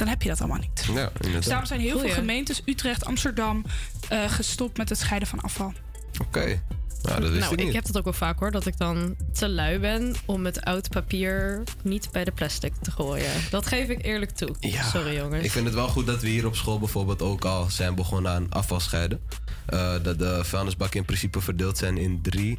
[0.00, 0.86] dan heb je dat allemaal niet.
[0.94, 1.10] Ja.
[1.20, 2.06] Dus daarom zijn heel Goeie.
[2.06, 3.64] veel gemeentes, Utrecht, Amsterdam,
[4.08, 5.72] eh, gestopt met het scheiden van afval.
[6.20, 6.62] Oké.
[7.02, 7.74] Nou, dat wist nou, ik niet.
[7.74, 10.88] heb dat ook wel vaak hoor, dat ik dan te lui ben om het oud
[10.88, 13.32] papier niet bij de plastic te gooien.
[13.50, 14.54] Dat geef ik eerlijk toe.
[14.60, 14.82] Ja.
[14.82, 15.44] Sorry jongens.
[15.44, 18.32] Ik vind het wel goed dat we hier op school bijvoorbeeld ook al zijn begonnen
[18.32, 19.20] aan afvalscheiden.
[19.66, 22.58] Eh, dat de vuilnisbakken in principe verdeeld zijn in drie.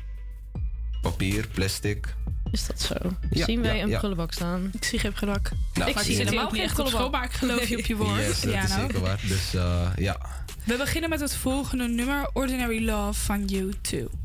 [1.02, 2.16] Papier, plastic.
[2.52, 2.95] Is dat zo?
[3.30, 3.98] Ja, Zien wij ja, een ja.
[3.98, 4.69] prullenbak staan?
[4.73, 5.52] Ik zie geen prullenbak.
[5.73, 7.11] Nou, ik zie helemaal ook niet geen prullenbak.
[7.11, 8.19] maar ik geloof je op je woord.
[8.19, 8.82] Yes, dat ja, is nou.
[8.82, 9.19] zeker waar.
[9.28, 10.18] Dus eh, ja.
[10.64, 14.20] We beginnen met het volgende nummer, Ordinary Love van U2.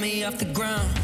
[0.00, 0.97] Me off the ground,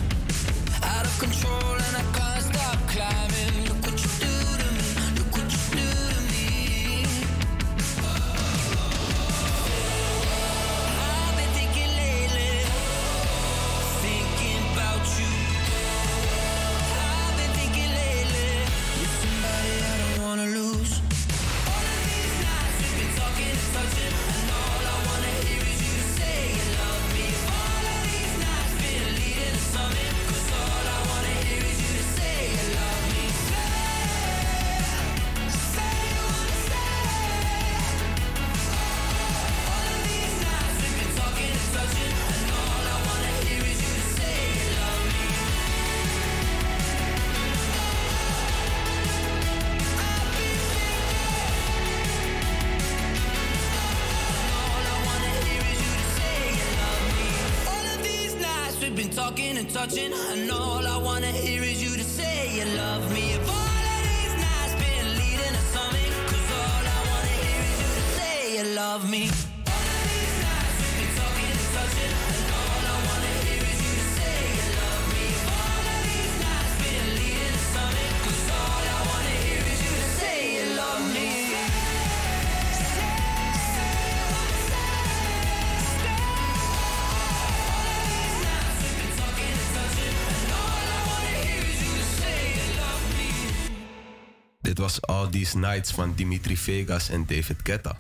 [94.74, 97.96] Dit was All These Nights van Dimitri Vegas en David Guetta.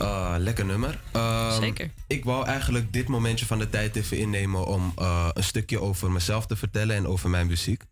[0.00, 1.00] Uh, lekker nummer.
[1.12, 1.90] Ehm, Zeker.
[2.06, 6.10] Ik wou eigenlijk dit momentje van de tijd even innemen om uh, een stukje over
[6.10, 7.84] mezelf te vertellen en over mijn muziek.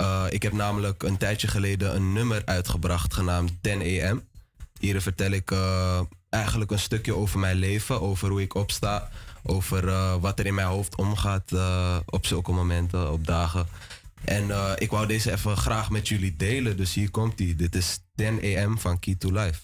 [0.00, 4.22] Uh, ik heb namelijk een tijdje geleden een nummer uitgebracht genaamd 10 AM.
[4.78, 5.52] Hierin vertel ik
[6.28, 9.10] eigenlijk een stukje over mijn leven, over hoe ik opsta,
[9.42, 11.52] over wat er in mijn hoofd omgaat
[12.06, 13.66] op zulke momenten, op dagen.
[14.24, 17.54] En ik wou deze even graag met jullie delen, dus hier komt ie.
[17.54, 19.60] Dit is 10 AM van Key to Life.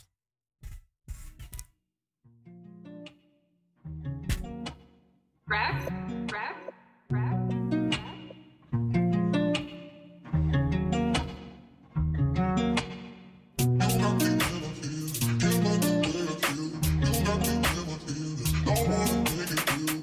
[5.49, 5.75] Rap,
[6.31, 6.57] rap,
[7.11, 7.53] rap.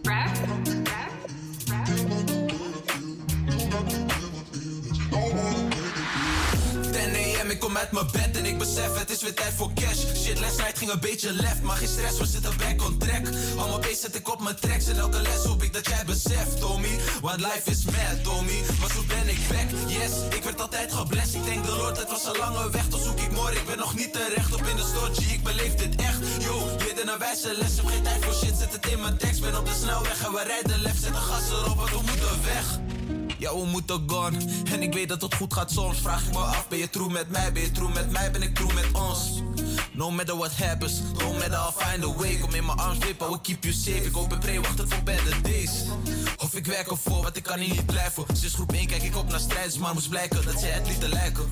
[0.05, 0.67] Rap, rap,
[1.67, 1.89] rap.
[6.91, 8.28] 10 AM, ik kom uit mijn bed en ik
[8.59, 9.99] besef het is weer tijd voor cash.
[10.23, 13.25] Shit, last night ging een beetje left, maar geen stress, we zitten back on track.
[13.57, 16.59] Hou mijn zet ik op mijn tracks en elke les hoop ik dat jij beseft,
[16.59, 16.99] Tommy.
[17.21, 18.59] Want life is mad, Tommy.
[18.79, 21.33] Maar zo ben ik back, yes, ik werd altijd geblest.
[21.35, 23.57] Ik denk de Lord, het was een lange weg, dan zoek ik morgen.
[23.57, 26.19] Ik ben nog niet terecht op in de store, ik beleef dit echt.
[26.39, 29.41] Yo, dit een wijze les, heb geen tijd voor shit, zet het in mijn tekst.
[29.41, 32.43] Ben op de snelweg en we rijden left, zet de gas erop, want we moeten
[32.43, 32.98] weg.
[33.39, 34.37] Ja, we moeten gone.
[34.71, 35.99] En ik weet dat het goed gaat soms.
[35.99, 37.51] Vraag ik me af, ben je true met mij?
[37.51, 38.31] Ben je true met mij?
[38.31, 39.41] Ben ik true met ons?
[39.93, 42.37] No matter what happens, no matter I'll find a way.
[42.37, 44.05] Kom in mijn arms wippen, I will keep you safe.
[44.05, 45.71] Ik hoop en pray, wacht voor better days.
[46.37, 48.23] Of ik werk ervoor, want ik kan hier niet blijven.
[48.33, 51.09] Sinds groep 1 kijk ik op naar strijders, maar moest blijken dat zij het lieten
[51.09, 51.49] lijken.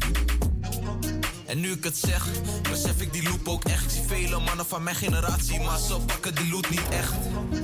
[1.47, 2.27] En nu ik het zeg,
[2.69, 3.83] besef ik die loop ook echt.
[3.83, 7.13] Ik zie vele mannen van mijn generatie, maar ze pakken die loot niet echt.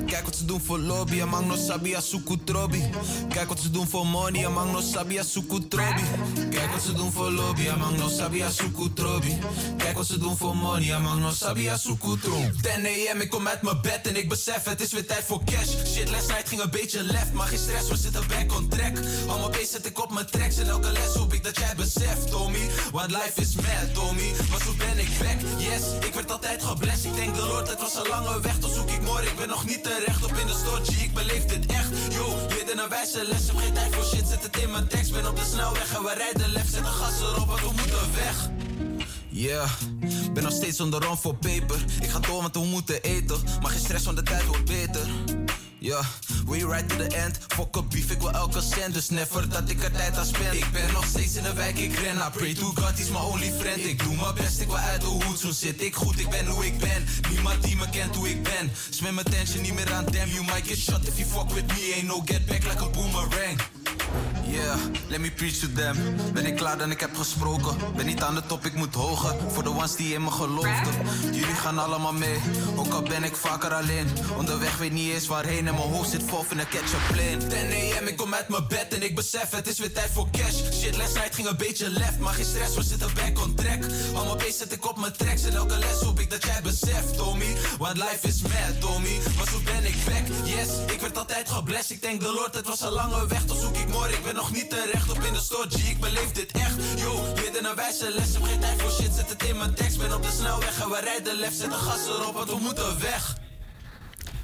[0.05, 2.89] Kijk wat ze doen voor lobby, amang no sabia suku trobi.
[3.30, 6.01] Kijk wat ze doen voor money, amang no sabia suku trobi.
[6.49, 9.38] Kijk wat ze doen voor lobby, amang no sabia suku trobi.
[9.77, 12.51] Kijk wat ze doen voor money, amang no sabia suku trobi.
[12.61, 12.72] 10
[13.11, 15.69] AM, ik kom uit mijn bed en ik besef het is weer tijd voor cash.
[15.93, 18.93] Shit, last night ging een beetje left, maar geen stress, we zitten back on track.
[19.27, 22.30] Mijn beest zet ik op mijn tracks en elke les hoop ik dat jij beseft,
[22.30, 22.69] Tommy.
[22.91, 24.32] Want life is mad, Tommy.
[24.50, 27.06] Maar zo ben ik back, yes, ik werd altijd geblest.
[27.06, 29.28] Ik denk de Lord, het was een lange weg, dan zoek ik morgen.
[29.28, 31.90] Ik ben nog niet terecht op in de store, ik beleef dit echt.
[32.10, 35.12] Yo, dit een wijze les, heb geen tijd voor shit, zet het in mijn tekst.
[35.12, 38.14] Ben op de snelweg en we rijden left, zet de gas erop, want we moeten
[38.16, 38.50] weg.
[39.30, 39.70] Yeah,
[40.34, 41.86] ben nog steeds on the run voor paper.
[42.02, 43.38] Ik ga door, want we moeten eten.
[43.62, 45.08] Maar geen stress, want de tijd wordt beter.
[45.84, 46.01] Ja,
[46.45, 47.38] we ride to the end.
[47.47, 48.93] Fuck up beef, ik wil elke cent.
[48.93, 50.53] Dus never dat ik er tijd aan spend.
[50.53, 52.18] Ik ben nog steeds in de wijk, ik ren.
[52.18, 53.85] I pray to God, is my only friend.
[53.85, 55.39] Ik doe mijn best, ik wil uit de hoed.
[55.39, 57.05] Zo zit ik goed, ik ben hoe ik ben.
[57.30, 58.72] Niemand die me kent hoe ik ben.
[58.89, 60.30] Spend mijn tension niet meer aan them.
[60.30, 61.93] You might get shot if you fuck with me.
[61.95, 63.60] Ain't no get back like a boomerang.
[64.45, 64.76] Yeah,
[65.07, 65.95] let me preach to them.
[66.34, 67.77] Ben ik klaar dan ik heb gesproken.
[67.95, 69.35] Ben niet aan de top, ik moet hoger.
[69.48, 70.94] Voor de ones die in me geloofden.
[71.31, 72.40] Jullie gaan allemaal mee,
[72.76, 74.07] ook al ben ik vaker alleen.
[74.38, 77.38] Onderweg weet niet eens waarheen en mijn hoofd zit vol in een ketchup plane.
[77.38, 80.30] 10 am, ik kom uit mijn bed en ik besef het is weer tijd voor
[80.31, 80.56] cash.
[80.81, 83.80] Shit, last night ging een beetje left, maar geen stress, we zitten back on track.
[84.14, 86.61] Al mijn base zet ik op mijn tracks en elke les hoop ik dat jij
[86.64, 87.56] beseft, Tommy.
[87.77, 89.18] Want life is mad, Tommy.
[89.38, 90.69] Maar zo ben ik back, yes.
[90.94, 93.76] Ik werd altijd geblest, ik denk de Lord, het was een lange weg, toch zoek
[93.76, 96.75] ik Ik ben nog niet terecht op in de store, G, ik beleef dit echt.
[96.99, 99.97] Yo, leren een wijze les, heb geen tijd voor shit, zet het in mijn tekst.
[99.97, 102.99] Ben op de snelweg en we rijden left, zet de gas erop, want we moeten
[103.01, 103.38] weg.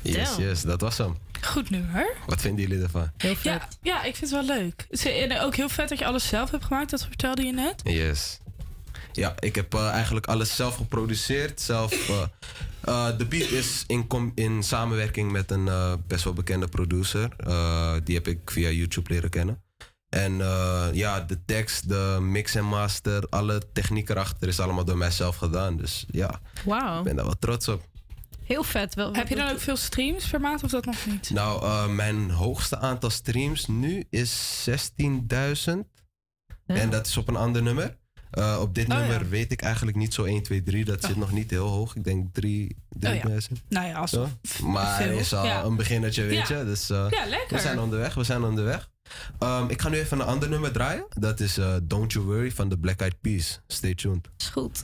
[0.01, 1.17] Yes, yes, dat was hem.
[1.41, 2.15] Goed nummer.
[2.25, 3.11] Wat vinden jullie ervan?
[3.17, 4.85] Heel Ja, ja, ik vind het wel leuk.
[4.89, 7.51] Het is- En ook heel vet dat je alles zelf hebt gemaakt, dat vertelde je
[7.53, 7.81] net.
[7.83, 8.39] Yes.
[9.11, 11.61] Ja, ik heb eh, eigenlijk alles zelf geproduceerd.
[11.61, 12.21] Zelf, eh,
[12.81, 17.29] eh, de beat is in, in samenwerking met een eh, best wel bekende producer.
[17.37, 19.63] Eh, die heb ik via YouTube leren kennen.
[20.09, 24.97] En eh, ja, de tekst, de mix en master, alle techniek erachter is allemaal door
[24.97, 25.77] mijzelf gedaan.
[25.77, 26.97] Dus ja, Wauw.
[26.97, 27.87] ik ben daar wel trots op.
[28.43, 28.95] Heel vet.
[28.95, 31.29] Wel, Heb je dan ook veel streams per maand of dat nog niet?
[31.29, 35.87] Nou, eh, mijn hoogste aantal streams nu is 16.000.
[36.65, 37.97] En dat is op een ander nummer.
[38.31, 39.27] Eh, op dit Oh, nummer ja.
[39.27, 40.85] weet ik eigenlijk niet zo 1, 2, 3.
[40.85, 41.95] Dat zit nog niet heel hoog.
[41.95, 43.09] Ik denk 3, Oh, ja.
[43.09, 43.61] 3000.
[43.69, 44.11] Nou ja, als.
[44.63, 45.63] Maar het is al Ja.
[45.63, 46.65] een beginnertje, weet je.
[46.65, 47.55] Dus Ja, lekker.
[47.55, 48.89] we zijn onderweg, we zijn onderweg.
[49.39, 51.05] Ehm, ik ga nu even een ander nummer draaien.
[51.19, 53.59] Dat is eh, Don't You Worry van de Black Eyed Peas.
[53.67, 54.27] Stay tuned.
[54.37, 54.81] Is goed.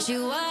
[0.00, 0.49] want you up.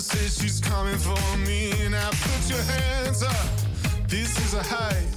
[0.00, 1.72] Says she's coming for me.
[1.88, 3.48] Now put your hands up.
[4.08, 5.07] This is a heist.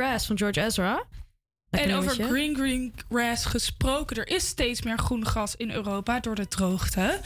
[0.00, 1.04] Grass van George Ezra.
[1.70, 6.20] Lekker En over green green grass gesproken, er is steeds meer groen gras in Europa
[6.20, 7.20] door de droogte.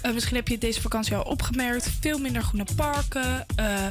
[0.00, 1.90] Eh, misschien heb je het deze vakantie al opgemerkt.
[2.00, 3.86] Veel minder groene parken, eh,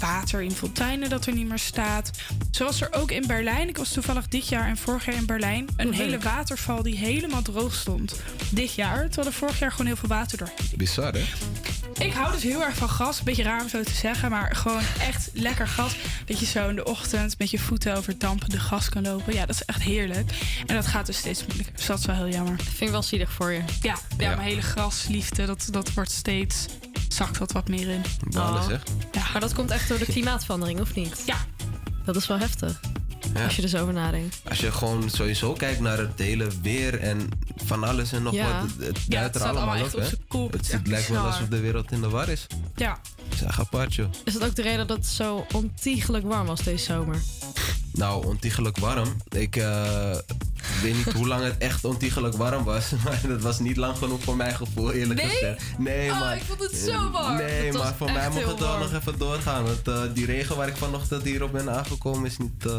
[0.00, 2.10] water in fonteinen dat er niet meer staat.
[2.50, 3.68] Zoals er ook in Berlijn.
[3.68, 5.68] Ik was toevallig dit jaar en vorig jaar in Berlijn.
[5.76, 8.20] Een hele waterval die helemaal droog stond.
[8.50, 10.50] Dit jaar, terwijl er vorig jaar gewoon heel veel water door.
[10.76, 11.24] Bizar, hè?
[11.98, 13.22] Ik hou dus heel erg van gas.
[13.22, 15.96] Beetje raar om zo te zeggen, maar gewoon echt lekker gas.
[16.24, 19.34] Dat je zo in de ochtend met je voeten over dampende gas kan lopen.
[19.34, 20.30] Ja, dat is echt heerlijk.
[20.66, 21.76] En dat gaat dus steeds moeilijker.
[21.76, 22.56] Dus dat is wel heel jammer.
[22.62, 23.60] Vind ik wel zielig voor je.
[23.82, 26.66] Ja, ja, mijn hele grasliefde, dat, dat wordt steeds...
[27.08, 28.02] Zakt dat wat meer in.
[28.28, 28.68] Balen, Oh.
[28.68, 28.82] zeg.
[29.32, 31.22] Maar dat komt echt door de klimaatverandering, of niet?
[31.26, 31.36] Ja.
[32.04, 32.80] Dat is wel heftig.
[33.34, 33.44] Ja.
[33.44, 34.40] Als je er zo over nadenkt.
[34.48, 38.60] Als je gewoon sowieso kijkt naar het hele weer en van alles en nog Ja.
[38.60, 38.70] wat.
[38.78, 40.06] Het, het Ja, duidt het er staat allemaal op, echt op hè?
[40.06, 42.46] Het Het, is het echt lijkt wel alsof de wereld in de war is.
[42.76, 42.98] Ja.
[43.36, 44.08] Zeg apart, joh.
[44.24, 47.16] Is dat ook de reden dat het zo ontiegelijk warm was deze zomer?
[47.94, 49.16] Nou, ontiegelijk warm.
[49.28, 50.16] Ik eh,
[50.82, 52.90] weet niet hoe lang het echt ontiegelijk warm was.
[53.04, 55.30] Maar dat was niet lang genoeg voor mijn gevoel, eerlijk Nee?
[55.30, 55.62] gezegd.
[55.78, 56.36] Nee, Oh, maar...
[56.36, 57.36] ik vond het zo warm.
[57.36, 59.64] Nee, Het maar voor mij mocht het wel nog even doorgaan.
[59.64, 62.66] Want eh, die regen waar ik vanochtend hierop ben aangekomen is niet...
[62.66, 62.76] eh,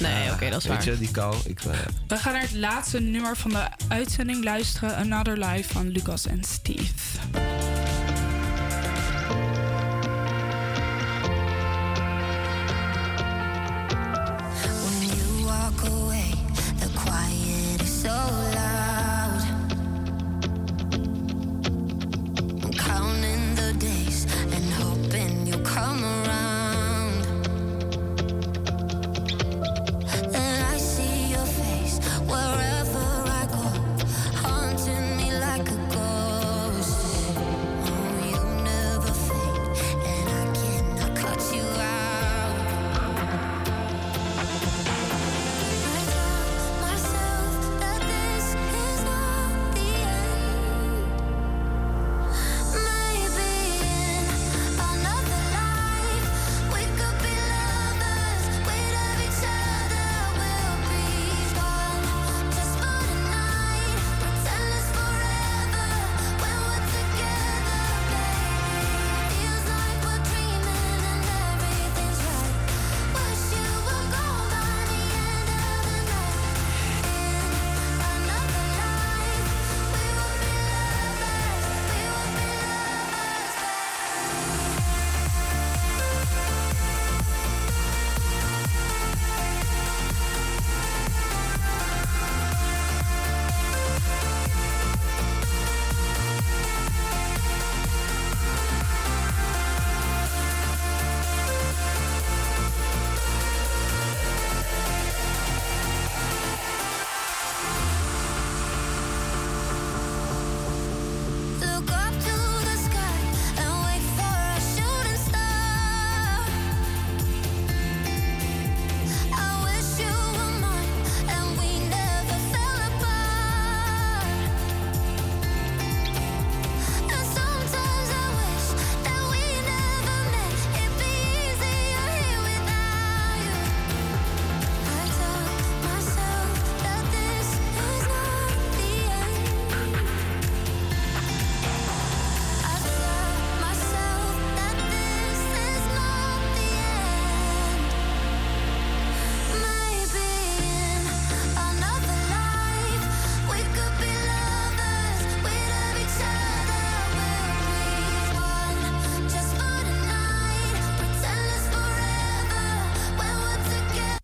[0.00, 0.84] Nee, oké, dat is Weet waar.
[0.92, 1.36] je, die kou.
[1.46, 1.60] Ik,
[2.08, 4.96] We gaan naar het laatste nummer van de uitzending luisteren.
[4.96, 6.92] Another Life van Lucas en Steve.